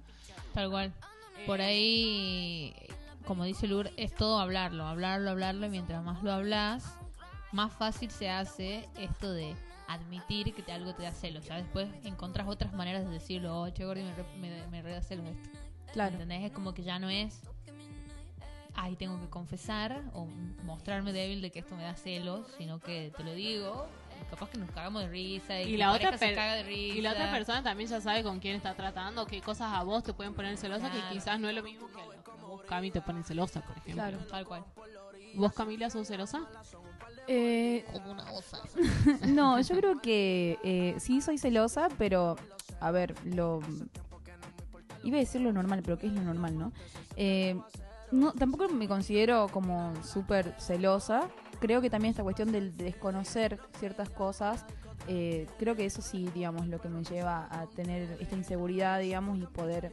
[0.55, 0.93] tal cual.
[1.47, 2.75] Por Eh, ahí,
[3.27, 5.67] como dice Lur, es todo hablarlo, hablarlo, hablarlo.
[5.67, 6.95] Y mientras más lo hablas,
[7.53, 9.55] más fácil se hace esto de
[9.89, 11.45] admitir que te, algo te da celos.
[11.47, 13.61] Ya después encontrás otras maneras de decirlo.
[13.63, 15.49] Oh, che, Gordi, me, re- me, me re da celos esto.
[15.93, 16.13] Claro.
[16.13, 16.43] ¿Entendés?
[16.45, 17.41] Es como que ya no es.
[18.75, 20.27] Ay, tengo que confesar o
[20.65, 23.87] mostrarme débil de que esto me da celos, sino que te lo digo.
[24.31, 26.55] Capaz que nos cagamos de risa y, Y que la, otra pareja se per- caga
[26.55, 26.97] de risa.
[26.99, 30.05] y la otra persona también ya sabe con quién está tratando, qué cosas a vos
[30.05, 31.09] te pueden poner celosa, Claro.
[31.09, 33.61] que quizás no es lo mismo que a lo que vos, Cami, te ponen celosa,
[33.61, 33.95] por ejemplo.
[33.95, 34.19] Claro.
[34.29, 34.65] Tal cual.
[35.35, 36.43] ¿Vos, Camila, sos celosa?
[37.27, 38.59] Eh, Como una osa.
[39.29, 42.37] no, yo creo que eh, sí soy celosa, pero
[42.81, 43.61] a ver, lo
[45.03, 46.73] iba a decir lo normal, pero ¿qué es lo normal, no?
[47.17, 47.59] Eh,
[48.13, 51.29] no tampoco me considero como súper celosa.
[51.61, 54.65] Creo que también esta cuestión del de desconocer ciertas cosas,
[55.09, 59.39] eh, creo que eso sí, digamos, lo que me lleva a tener esta inseguridad, digamos,
[59.39, 59.93] y poder,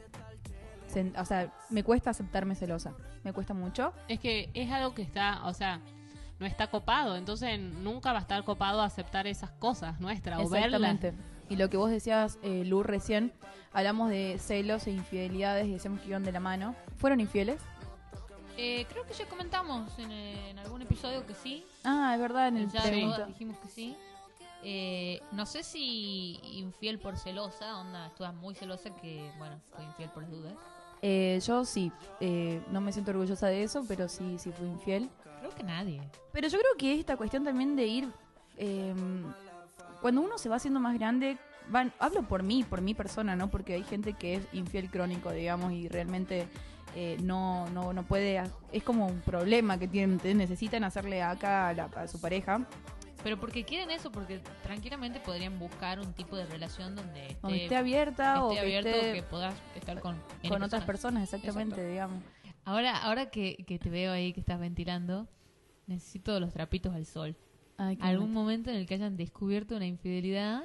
[1.16, 3.92] o sea, me cuesta aceptarme celosa, me cuesta mucho.
[4.08, 5.80] Es que es algo que está, o sea,
[6.38, 10.80] no está copado, entonces nunca va a estar copado aceptar esas cosas nuestras o verlas.
[10.80, 11.38] Exactamente.
[11.50, 13.32] Y lo que vos decías, eh, Lu, recién,
[13.72, 16.74] hablamos de celos e infidelidades y decíamos que iban de la mano.
[16.96, 17.60] ¿Fueron infieles?
[18.60, 21.64] Eh, creo que ya comentamos en, en algún episodio que sí.
[21.84, 22.82] Ah, es verdad, en el Ya
[23.26, 23.96] dijimos que sí.
[24.64, 30.10] Eh, no sé si infiel por celosa, onda, estuve muy celosa que, bueno, fue infiel
[30.10, 30.54] por las dudas.
[31.02, 35.08] Eh, yo sí, eh, no me siento orgullosa de eso, pero sí, sí fui infiel.
[35.38, 36.02] Creo que nadie.
[36.32, 38.08] Pero yo creo que esta cuestión también de ir,
[38.56, 38.92] eh,
[40.00, 43.48] cuando uno se va haciendo más grande, van, hablo por mí, por mi persona, ¿no?
[43.48, 46.48] Porque hay gente que es infiel crónico, digamos, y realmente
[46.94, 51.74] eh, no, no, no puede, es como un problema que tienen, necesitan hacerle acá a,
[51.74, 52.66] la- a su pareja,
[53.22, 57.62] Pero porque quieren eso, porque tranquilamente podrían buscar un tipo de relación donde esté, donde
[57.64, 60.16] esté abierta o que abierto, esté que puedas estar con,
[60.48, 61.90] con otras personas, exactamente, Exacto.
[61.90, 62.22] digamos.
[62.64, 65.26] Ahora, ahora que, que te veo ahí que estás ventilando,
[65.86, 67.36] necesito los trapitos al sol.
[67.76, 70.62] Ay, Algún momento en el que hayan descubierto una infidelidad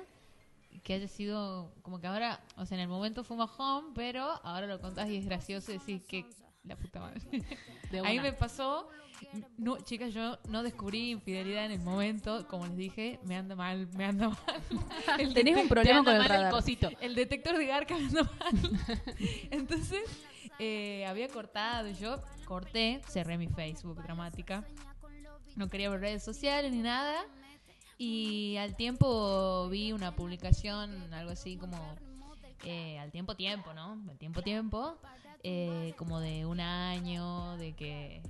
[0.81, 4.23] que haya sido como que ahora, o sea, en el momento fue un bajón, pero
[4.43, 6.25] ahora lo contás y es gracioso y decís que
[6.63, 7.21] la puta madre.
[7.91, 8.87] De Ahí me pasó,
[9.57, 13.87] no, chicas, yo no descubrí infidelidad en el momento, como les dije, me anda mal,
[13.95, 14.39] me anda mal.
[15.19, 16.51] El Tenés un problema con el radar.
[16.51, 16.89] cosito.
[17.01, 18.79] el detector de Garca me anda mal.
[19.51, 20.01] Entonces,
[20.59, 24.63] eh, había cortado, yo corté, cerré mi Facebook dramática.
[25.55, 27.25] No quería ver redes sociales ni nada.
[28.05, 31.77] Y al tiempo vi una publicación, algo así como
[32.65, 33.97] eh, al tiempo tiempo, ¿no?
[34.09, 34.97] Al tiempo tiempo,
[35.41, 38.21] eh, como de un año, de que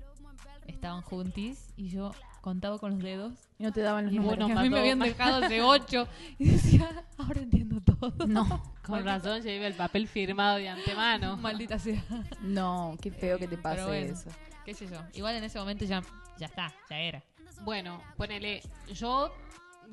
[0.67, 3.33] estaban juntis y yo contaba con los dedos.
[3.57, 4.45] Y no te daban los Y números.
[4.45, 6.07] bueno, a mí me habían dejado hace ocho.
[6.37, 8.27] Y decía, ahora entiendo todo.
[8.27, 11.35] No, Con razón llevé el papel firmado de antemano.
[11.41, 12.03] Maldita sea.
[12.41, 14.13] no, qué feo que te pase bueno.
[14.13, 14.29] eso.
[14.65, 14.99] qué sé yo.
[15.15, 16.03] Igual en ese momento ya,
[16.37, 17.23] ya está, ya era.
[17.63, 18.61] Bueno, ponele,
[18.93, 19.31] yo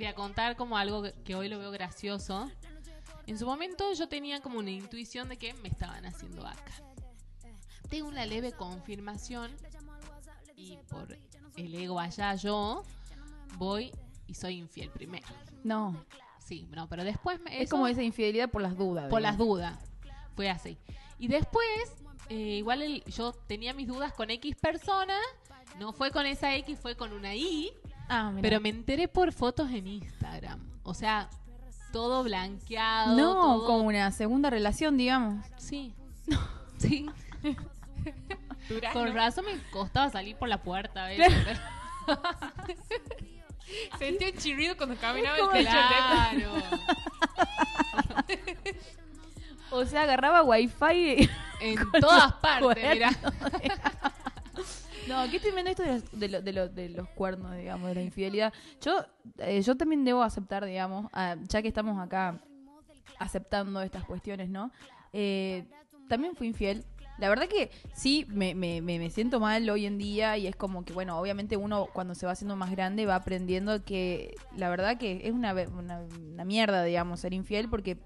[0.01, 2.51] voy a contar como algo que, hoy lo veo gracioso.
[3.27, 6.73] En su momento yo tenía como una intuición de que me estaban haciendo acá.
[7.91, 9.55] Tengo una leve confirmación
[10.57, 11.15] y por
[11.57, 12.83] el ego allá yo
[13.59, 13.93] voy
[14.27, 15.27] y soy infiel primero.
[15.65, 16.03] No,
[16.39, 19.09] Sí, no, pero después me, es eso- como esa infidelidad por las dudas.
[19.11, 19.79] por las dudas.
[20.35, 20.79] Fue así.
[21.19, 21.67] Y después,
[22.31, 25.17] eh, igual el- yo tenía mis dudas con X persona.
[25.79, 27.71] No fue con esa X, fue con una Y.
[28.11, 28.33] Ah.
[28.43, 30.59] Pero me enteré por fotos en Instagram.
[30.83, 31.31] O sea,
[31.93, 33.17] todo blanqueado.
[33.17, 35.45] no, todo- como una segunda relación, digamos.
[35.57, 35.95] Sí.
[36.79, 37.07] Sí.
[38.95, 41.09] Con razón me costaba salir por la puerta.
[43.99, 45.71] Sentí un chirrido cuando caminaba el techo.
[45.71, 46.53] Claro.
[49.73, 51.29] O sea, agarraba wifi.
[51.61, 53.03] En todas partes.
[55.11, 57.95] No, qué tremendo esto de los, de, lo- de lo- de los cuernos, digamos, de
[57.97, 58.53] la infidelidad.
[58.81, 59.05] Yo,
[59.39, 62.41] eh, yo también debo aceptar, digamos, ah, ya que estamos acá
[63.19, 64.71] aceptando estas cuestiones, ¿no?
[65.13, 65.65] Eh,
[66.09, 66.85] también fui infiel.
[67.19, 70.87] La verdad que sí, me, me, me, siento mal hoy en día y es como
[70.87, 74.97] que, bueno, obviamente uno cuando se va haciendo más grande va aprendiendo que la verdad
[74.97, 77.99] que es una, una mierda, digamos, ser infiel porque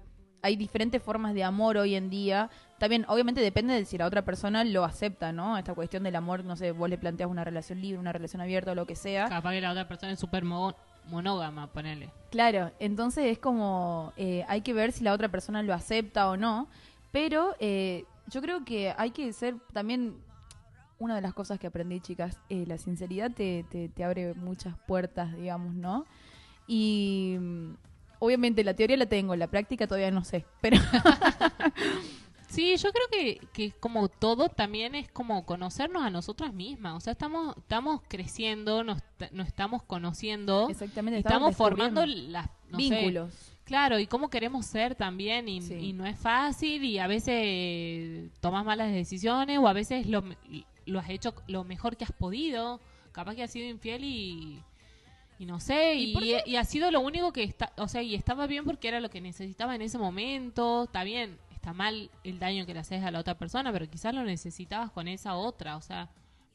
[0.45, 2.49] hay diferentes formas de amor hoy en día.
[2.77, 5.57] También, obviamente, depende de si la otra persona lo acepta, ¿no?
[5.57, 8.71] Esta cuestión del amor, no sé, vos le planteas una relación libre, una relación abierta
[8.71, 9.27] o lo que sea.
[9.27, 10.75] Capaz que la otra persona es súper mo-
[11.07, 12.11] monógama, ponele.
[12.31, 16.37] Claro, entonces es como, eh, hay que ver si la otra persona lo acepta o
[16.37, 16.67] no.
[17.11, 20.17] Pero eh, yo creo que hay que ser también,
[20.99, 24.75] una de las cosas que aprendí, chicas, eh, la sinceridad te, te, te abre muchas
[24.85, 26.05] puertas, digamos, ¿no?
[26.67, 27.37] Y
[28.25, 30.77] obviamente la teoría la tengo, la práctica todavía no sé, pero
[32.55, 36.95] Sí, yo creo que, que como todo también es como conocernos a nosotras mismas.
[36.95, 40.69] O sea, estamos, estamos creciendo, nos, nos estamos conociendo.
[40.69, 43.33] exactamente estamos formando las no sé, vínculos.
[43.65, 45.73] Claro, y cómo queremos ser también, y, Sí.
[45.73, 50.23] y no es fácil, y a veces tomas malas decisiones, o a veces lo,
[50.85, 52.79] lo has hecho lo mejor que has podido,
[53.11, 54.61] capaz que has sido infiel y,
[55.39, 56.13] y no sé, ¿Y
[56.45, 59.09] y, ha sido lo único que está, o sea, y estaba bien porque era lo
[59.09, 63.11] que necesitaba en ese momento, está bien, está mal el daño que le haces a
[63.11, 66.09] la otra persona, pero quizás lo necesitabas con esa otra, o sea,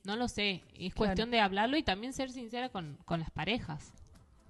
[0.04, 0.94] no lo sé, es Claro.
[0.94, 3.92] cuestión de hablarlo y también ser sincera con, con las parejas.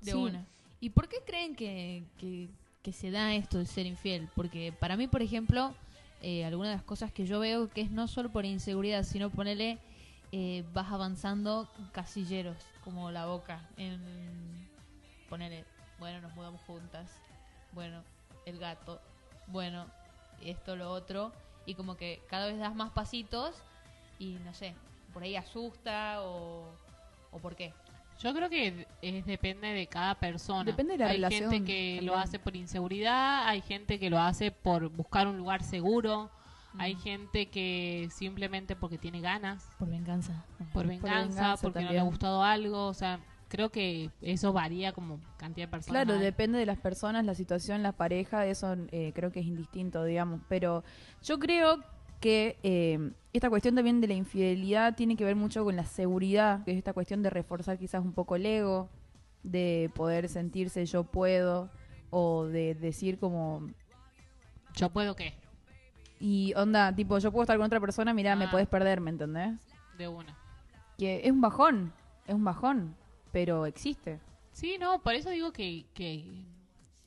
[0.01, 0.17] De Sí.
[0.17, 0.45] una.
[0.81, 2.49] ¿Y por qué creen que, que,
[2.83, 4.29] que se da esto de ser infiel?
[4.37, 5.75] Porque para mí, por ejemplo,
[6.23, 9.29] eh, algunas de las cosas que yo veo que es no solo por inseguridad, sino
[9.29, 9.79] ponerle,
[10.33, 14.69] eh, vas avanzando casilleros, como la boca, en
[15.29, 15.65] ponerle,
[15.99, 17.11] bueno, nos mudamos juntas,
[17.73, 18.03] bueno,
[18.47, 19.01] el gato,
[19.47, 19.87] bueno,
[20.43, 21.33] esto, lo otro,
[21.67, 23.63] y como que cada vez das más pasitos
[24.19, 24.75] y no sé,
[25.13, 26.65] por ahí asusta o,
[27.31, 27.73] o por qué.
[28.23, 30.65] Yo creo que es, depende de cada persona.
[30.65, 34.19] Depende de la hay relación gente que lo hace por inseguridad, hay gente que lo
[34.19, 36.31] hace por buscar un lugar seguro,
[36.79, 40.45] hay gente que simplemente porque tiene ganas, Por venganza.
[40.73, 44.93] por venganza, venganza porque no le ha gustado algo, o sea, creo que eso varía
[44.93, 46.05] como cantidad de personas.
[46.05, 50.05] Claro, depende de las personas, la situación, la pareja, eso eh, creo que es indistinto,
[50.05, 50.41] digamos.
[50.49, 50.85] Pero
[51.23, 51.83] yo creo
[52.21, 56.65] que eh, esta cuestión también de la infidelidad tiene que ver mucho con la seguridad,
[56.65, 58.89] que es esta cuestión de reforzar quizás un poco el ego,
[59.43, 61.71] de poder sentirse yo puedo,
[62.11, 63.69] o de decir como,
[64.77, 65.35] Yo puedo qué,
[66.21, 68.51] y onda, tipo, yo puedo estar con otra persona, mirá, me Ah.
[68.51, 69.53] puedes perder, ¿me entendés?
[69.99, 70.37] de una.
[70.99, 71.93] Que es un bajón,
[72.27, 72.95] es un bajón,
[73.33, 74.21] pero existe.
[74.53, 76.25] Sí, no, por eso digo que, que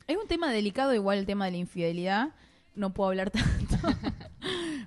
[0.08, 2.30] Es un tema delicado igual el tema de la infidelidad.
[2.76, 3.78] No puedo hablar tanto.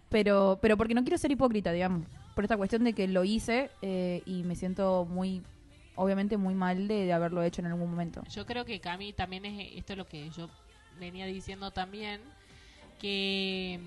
[0.09, 2.07] pero, pero porque no quiero ser hipócrita, digamos.
[2.35, 5.43] Por esta cuestión de que lo hice eh, y me siento muy,
[5.95, 8.23] obviamente muy mal de, de haberlo hecho en algún momento.
[8.31, 10.49] Yo creo que Cami también es esto es lo que yo
[11.01, 12.21] venía diciendo también
[12.99, 13.81] que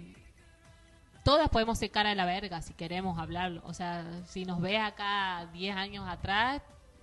[1.29, 3.61] todas podemos ser cara de la verga si queremos hablarlo.
[3.65, 6.59] O sea, si nos ves acá 10 años atrás,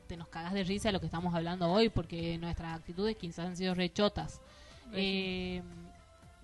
[0.09, 3.47] te nos cagas de risa de lo que estamos hablando hoy porque nuestras actitudes quizás
[3.47, 4.41] han sido rechotas.
[4.93, 5.63] Eh,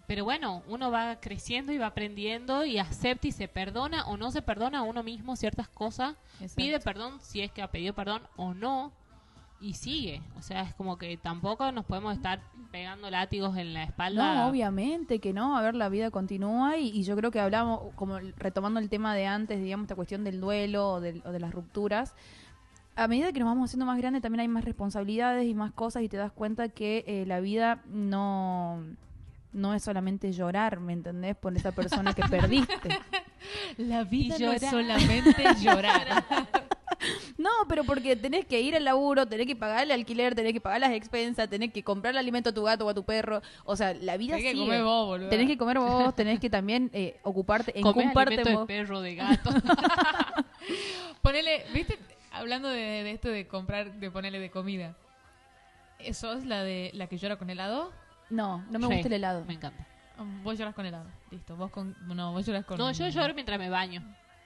[0.06, 4.30] pero bueno, uno va creciendo y va aprendiendo y acepta y se perdona o no
[4.30, 6.54] se perdona a uno mismo ciertas cosas Exacto.
[6.54, 8.92] pide perdón si es que ha pedido perdón o no
[9.62, 10.20] y sigue.
[10.36, 12.40] O sea, es como que tampoco nos podemos estar
[12.72, 14.34] pegando látigos en la espalda.
[14.34, 15.56] No, obviamente que no.
[15.56, 19.14] A ver, la vida continúa y, y yo creo que hablamos, como retomando el tema
[19.14, 22.14] de antes, digamos, esta cuestión del duelo o, de las rupturas.
[22.96, 26.02] A medida que nos vamos haciendo más grandes, también hay más responsabilidades y más cosas
[26.02, 28.84] y te das cuenta que eh, la vida no,
[29.52, 31.36] no es solamente llorar, ¿me entendés?
[31.36, 32.98] Por esa persona que perdiste.
[33.78, 36.24] La vida Y no es solamente llorar.
[37.42, 40.60] No, pero porque tenés que ir al laburo, tenés que pagar el alquiler, tenés que
[40.60, 43.42] pagar las expensas, tenés que comprar el alimento a tu gato o a tu perro.
[43.64, 45.28] O sea, la vida Tenés que comer vos, boludo.
[45.28, 48.66] Tenés que comer vos, tenés que también eh, ocuparte, encuparte alimento de vos.
[48.66, 49.50] perro, de gato.
[51.22, 51.98] Ponele, ¿viste?
[52.32, 54.96] Hablando de, de esto de comprar, de ponerle de comida.
[55.98, 57.92] ¿Eso es la de la que llora con helado?
[58.30, 59.44] No, no me Sí, gusta el helado.
[59.44, 59.86] Me encanta.
[60.42, 61.06] Vos lloras con helado.
[61.30, 61.56] Listo.
[61.56, 61.96] Vos con.
[62.06, 62.78] No, vos lloras con.
[62.78, 64.02] No, yo lloro mientras me baño.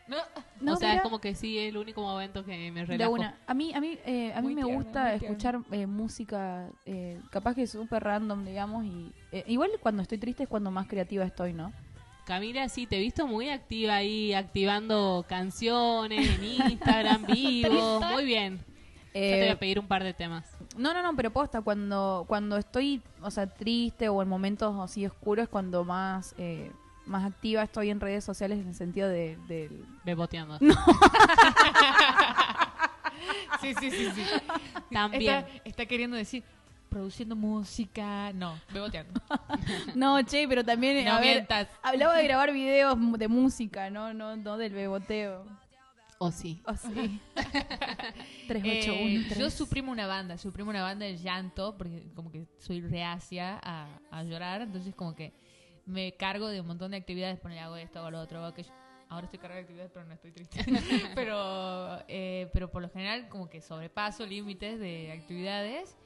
[0.08, 0.16] No.
[0.60, 3.12] No, o sea, mira, es como que sí, es el único momento que me relajo.
[3.12, 3.36] una.
[3.46, 7.20] A mí, a mí, eh, a mí Muy me tierno, gusta escuchar eh, música, eh,
[7.30, 11.24] capaz que súper random, digamos, y eh, igual cuando estoy triste es cuando más creativa
[11.24, 11.72] estoy, ¿no?
[12.24, 18.00] Camila, sí, te he visto muy activa ahí, activando canciones en Instagram, vivo.
[18.00, 18.58] Muy bien.
[18.58, 20.44] Ya te voy Eh, a pedir un par de temas.
[20.76, 25.06] no, no, no, pero posta, cuando, cuando estoy, o sea, triste o en momentos así
[25.06, 26.70] oscuros es cuando más, eh,
[27.06, 30.58] más activa estoy en redes sociales en el sentido de, del Beboteando.
[33.60, 34.22] Sí, sí, sí, sí.
[34.92, 35.22] También.
[35.22, 36.44] Está, está queriendo decir
[36.88, 38.32] produciendo música.
[38.32, 39.20] No, beboteando.
[39.94, 41.46] No, che, pero también, No a ver,
[41.82, 45.44] hablaba de grabar videos de música, no, no, no del beboteo.
[46.18, 46.62] O sí.
[46.64, 47.20] O sí.
[48.48, 52.30] 3, 8, Eh, 1, yo suprimo una banda, suprimo una banda del llanto, porque como
[52.30, 55.34] que soy reacia a, a llorar, entonces como que
[55.86, 58.72] me cargo de un montón de actividades, poner hago esto, hago lo otro, hago aquello.
[59.08, 60.64] Ahora estoy cargada de actividades, pero no estoy triste.
[61.14, 65.96] pero, eh, pero por lo general como que sobrepaso límites de actividades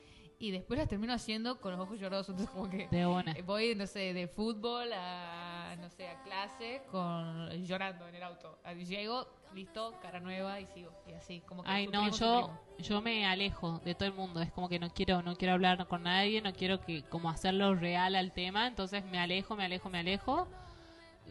[0.41, 3.33] y después las termino haciendo con los ojos llorosos, entonces como que De una.
[3.33, 8.23] eh, voy, no sé, de fútbol a, no sé, a clase con llorando en el
[8.23, 8.59] auto.
[8.65, 10.91] Ahí Llego, listo, cara nueva y sigo.
[11.07, 14.41] Y así, como que Ay, no, yo, yo me alejo de todo el mundo.
[14.41, 17.75] Es como que no quiero, no quiero hablar con nadie, no quiero que como hacerlo
[17.75, 18.67] real al tema.
[18.67, 20.49] Entonces me alejo, me alejo, me alejo.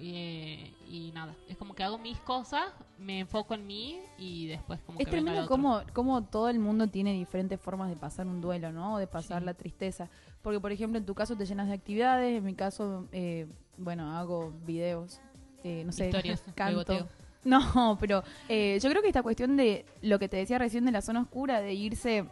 [0.02, 2.64] Eh, y nada, es como que hago mis cosas,
[2.98, 6.60] me enfoco en mí y después como Es que venga tremendo cómo, cómo todo el
[6.60, 8.96] mundo tiene diferentes formas de pasar un duelo, ¿no?
[8.96, 9.46] O de pasar Sí.
[9.46, 10.10] la tristeza.
[10.42, 13.46] Porque, por ejemplo, en tu caso te llenas de actividades, en mi caso, eh,
[13.78, 15.20] bueno, hago videos,
[15.64, 17.08] eh, no sé, Historias, canto.
[17.44, 20.92] No, pero eh, yo creo que esta cuestión de lo que te decía recién de
[20.92, 22.26] la zona oscura, de irse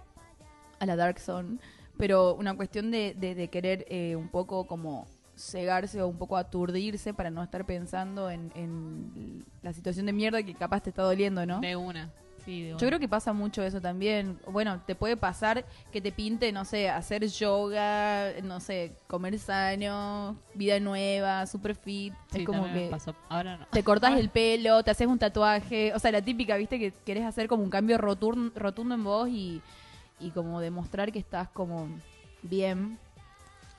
[0.79, 1.59] a la dark zone,
[1.97, 5.07] pero una cuestión de, de, de querer eh, un poco como
[5.37, 10.43] cegarse o un poco aturdirse para no estar pensando en, en la situación de mierda
[10.43, 11.59] que capaz te está doliendo, ¿no?
[11.61, 12.11] De una.
[12.43, 14.39] Sí, de Yo creo que pasa mucho eso también.
[14.49, 20.37] Bueno, te puede pasar que te pinte, no sé, hacer yoga, no sé, comer sano,
[20.53, 22.13] vida nueva, super fit.
[22.31, 23.13] Sí, es como me que pasó.
[23.27, 23.65] Ahora no.
[23.67, 25.93] te cortas el pelo, te haces un tatuaje.
[25.93, 29.27] O sea, la típica, viste, que querés hacer como un cambio rotur- rotundo en vos
[29.27, 29.61] y,
[30.21, 31.89] y como demostrar que estás como
[32.43, 32.97] bien.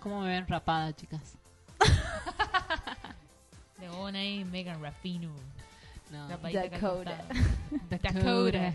[0.00, 1.37] ¿Cómo me ven rapada, chicas?
[3.78, 5.30] De una y Megan Raffino.
[6.10, 6.28] No.
[6.38, 7.24] Dakota.
[7.90, 8.74] Dakota.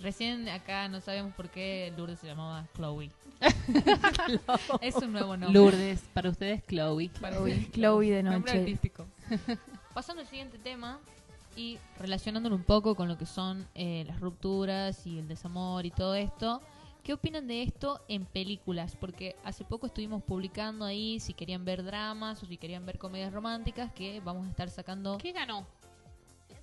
[0.00, 3.10] Recién acá no sabemos por qué Lourdes se llamaba Chloe.
[4.80, 5.60] es un nuevo nombre.
[5.60, 7.10] Lourdes, para ustedes Chloe.
[7.20, 8.60] Para ustedes, Chloe de Nombre noche.
[8.60, 9.06] artístico.
[9.92, 11.00] Pasando al siguiente tema
[11.56, 15.90] y relacionándolo un poco con lo que son eh, las rupturas y el desamor y
[15.90, 16.62] todo esto.
[17.08, 18.94] ¿Qué opinan de esto en películas?
[18.94, 23.32] Porque hace poco estuvimos publicando ahí si querían ver dramas o si querían ver comedias
[23.32, 25.16] románticas que vamos a estar sacando.
[25.16, 25.66] ¿Qué ganó?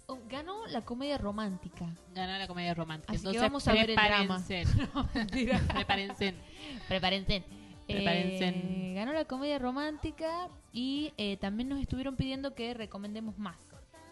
[0.06, 1.88] Oh, ganó la comedia romántica.
[2.14, 3.12] Ganó la comedia romántica.
[3.12, 4.38] Así que Entonces, vamos a ver el drama.
[4.46, 5.64] prepárense.
[5.74, 6.36] prepárense.
[6.88, 7.44] Prepárense.
[7.88, 8.48] Prepárense.
[8.50, 13.58] Eh, ganó la comedia romántica y eh, también nos estuvieron pidiendo que recomendemos más.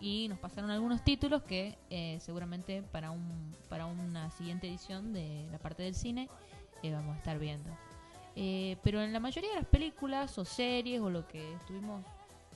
[0.04, 5.47] Y nos pasaron algunos títulos que eh, seguramente para un para una siguiente edición de
[5.49, 6.28] la parte del cine
[6.84, 7.70] eh, vamos a estar viendo.
[8.36, 12.04] Eh, pero en la mayoría de las películas o series o lo que estuvimos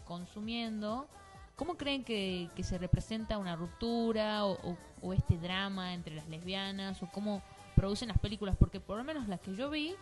[0.04, 1.08] consumiendo,
[1.56, 4.76] ¿cómo creen que, que se representa una ruptura o,
[5.14, 7.42] este drama entre las lesbianas o cómo
[7.78, 8.58] producen las películas?
[8.60, 9.96] Porque por lo menos las que yo vi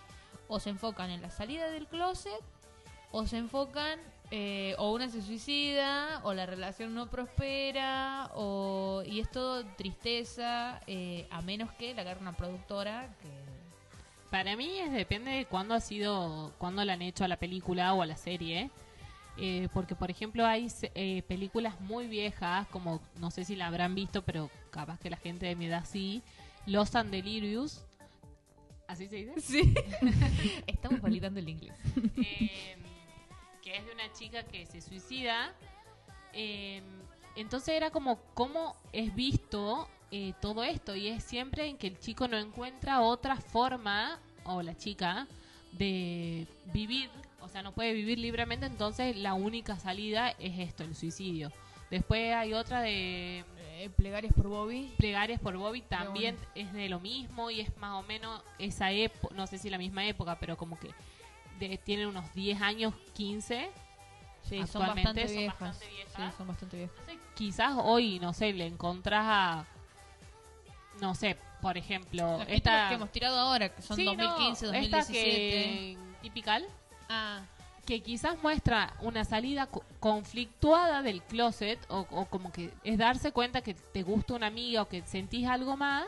[0.47, 2.41] o se enfocan en la salida del closet
[3.11, 3.99] o se enfocan
[4.37, 10.81] eh, o una se suicida o la relación no prospera o y es todo tristeza
[10.87, 13.29] eh, a menos que la agarre una productora que
[14.29, 17.93] Para mí es depende de cuándo ha sido, cuándo la han hecho a la película
[17.93, 18.69] o a la serie.
[19.37, 23.67] Eh, porque, por ejemplo, hay se- eh, películas muy viejas, como no sé si la
[23.67, 26.21] habrán visto, pero capaz que la gente de mi edad sí.
[26.65, 27.85] Los and Delirious.
[28.87, 29.39] ¿Así se dice?
[29.41, 29.73] sí
[30.67, 31.73] estamos validando el inglés
[32.17, 32.75] eh,
[33.65, 35.51] que es de una chica que se suicida.
[36.33, 36.81] Eh,
[37.35, 41.99] entonces era como cómo es visto eh, todo esto y es siempre en que el
[41.99, 45.27] chico no encuentra otra forma o la chica
[45.71, 47.09] de vivir,
[47.41, 51.51] o sea, no puede vivir libremente, entonces la única salida es esto, el suicidio.
[51.89, 53.43] Después hay otra de
[53.77, 58.01] Eh, plegarias por Bobby Plegarias por Bobby también es de lo mismo y es más
[58.01, 60.87] o menos esa época, no sé si la misma época, pero como que
[61.59, 63.69] de, tienen unos 10 años, 15.
[64.49, 66.15] sí son bastante son viejas bastante viejas.
[66.15, 69.65] sí son bastante viejas Entonces, quizás hoy, no sé, le encontrás a,
[71.01, 72.89] no sé, por ejemplo, Los esta...
[72.89, 76.65] que hemos tirado ahora que son Sí, no, 2015 esta 2017 que, tipical,
[77.09, 77.41] ah
[77.85, 83.31] que quizás muestra una salida co- conflictuada del closet o, o como que es darse
[83.31, 86.07] cuenta que te gusta una amiga o que sentís algo más,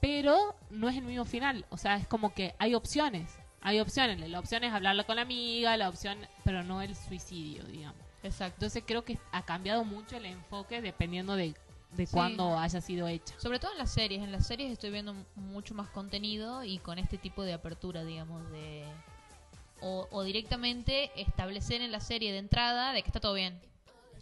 [0.00, 1.66] pero no es el mismo final.
[1.70, 3.36] O sea, es como que hay opciones.
[3.60, 4.20] Hay opciones.
[4.28, 7.98] La opción es hablarla con la amiga, la opción, pero no el suicidio, digamos.
[8.22, 11.54] exacto Entonces creo que ha cambiado mucho el enfoque dependiendo de,
[11.96, 12.12] de Sí.
[12.12, 13.34] cuándo haya sido hecha.
[13.38, 14.22] Sobre todo en las series.
[14.22, 18.48] En las series estoy viendo mucho más contenido y con este tipo de apertura, digamos,
[18.50, 18.84] de...
[19.80, 23.60] O, o directamente establecer en la serie de entrada de que está todo bien.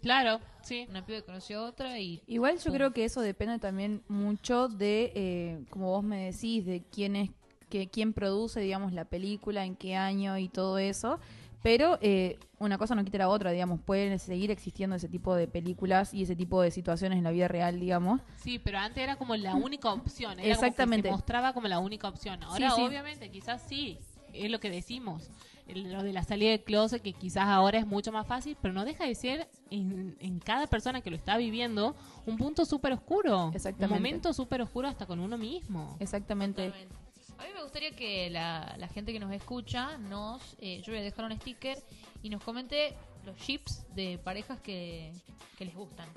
[0.03, 0.85] Claro, sí.
[0.89, 2.21] Una piba conoció a otra y...
[2.27, 2.73] Igual yo Pum.
[2.73, 7.31] creo que eso depende también mucho de, eh, como vos me decís, de quién es,
[7.69, 11.19] que, quién produce, digamos, la película, en qué año y todo eso.
[11.63, 15.47] Pero eh, una cosa no quita la otra, digamos, pueden seguir existiendo ese tipo de
[15.47, 18.21] películas y ese tipo de situaciones en la vida real, digamos.
[18.37, 20.39] Sí, pero antes era como la única opción.
[20.39, 21.09] Era Exactamente.
[21.09, 22.43] Como se mostraba como la única opción.
[22.43, 22.81] Ahora, Sí, sí.
[22.83, 23.97] obviamente, quizás sí,
[24.33, 25.29] es lo que decimos.
[25.67, 28.85] Lo de la salida del closet, que quizás ahora es mucho más fácil, pero no
[28.85, 31.95] deja de ser en, en cada persona que lo está viviendo
[32.25, 33.51] un punto súper oscuro.
[33.53, 33.93] Exactamente.
[33.93, 35.97] Un momento súper oscuro hasta con uno mismo.
[35.99, 36.67] Exactamente.
[36.67, 37.06] Totalmente.
[37.39, 40.41] A mí me gustaría que la, la gente que nos escucha nos...
[40.59, 41.77] eh, yo voy a dejar un sticker
[42.23, 42.93] y nos comente
[43.25, 45.11] los chips de parejas que,
[45.57, 46.07] que les gustan.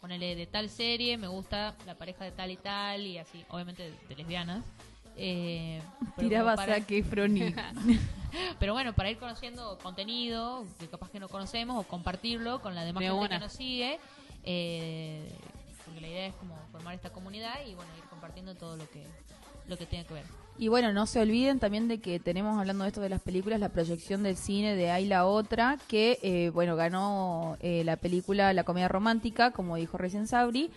[0.00, 3.90] Ponele de tal serie, me gusta la pareja de tal y tal y así, obviamente
[3.90, 4.64] de, de lesbianas.
[5.16, 5.80] Eh,
[6.14, 7.54] pero Tiraba como para- y
[8.58, 12.84] Pero bueno, para ir conociendo contenido que capaz que no conocemos o compartirlo con la
[12.84, 13.98] demás De gente que nos sigue.
[14.44, 15.26] eh,
[15.86, 19.06] porque la idea es como formar esta comunidad y bueno, ir compartiendo todo lo que,
[19.68, 20.24] lo que tenga que ver.
[20.58, 23.60] Y bueno, no se olviden también de que tenemos, hablando de esto de las películas,
[23.60, 28.52] la proyección del cine de Hay la Otra, que, eh, bueno, ganó eh, la película
[28.54, 30.70] La Comedia Romántica, como dijo recién Sabri.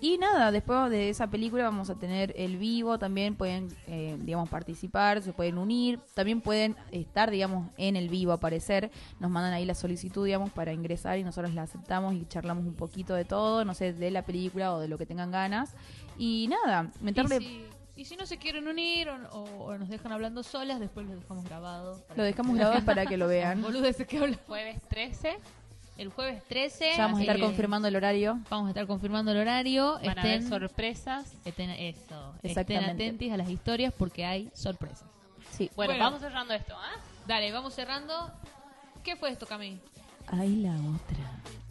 [0.00, 4.48] Y nada, después de esa película vamos a tener el vivo, también pueden, eh, digamos,
[4.48, 9.64] participar, se pueden unir, también pueden estar, digamos, en el vivo, aparecer, nos mandan ahí
[9.64, 13.64] la solicitud, digamos, para ingresar y nosotros la aceptamos y charlamos un poquito de todo,
[13.64, 15.76] no sé, de la película o de lo que tengan ganas.
[16.18, 17.36] Y nada, meterle...
[17.36, 17.64] Y si,
[18.02, 21.14] y si no se quieren unir o, o- o nos dejan hablando solas, después lo
[21.16, 22.04] dejamos grabado.
[22.16, 23.62] Lo dejamos grabado para que lo vean.
[23.62, 24.38] Boludeces que hablan.
[24.46, 25.38] Jueves 13
[25.98, 26.92] El jueves 13.
[26.96, 28.40] Ya vamos a estar eh, confirmando el horario.
[28.50, 30.00] Vamos a estar confirmando el horario.
[30.04, 31.32] van a haber Estén, sorpresas.
[31.44, 32.90] estén, eso, estén Exactamente.
[33.06, 35.04] atentos a las historias porque hay sorpresas.
[35.52, 35.70] Sí.
[35.76, 36.04] Bueno, Bueno.
[36.04, 36.98] vamos cerrando esto, ¿ah?
[37.26, 38.32] Dale, vamos cerrando.
[39.04, 39.78] ¿Qué fue esto, Cami?
[40.28, 41.61] Hay la otra.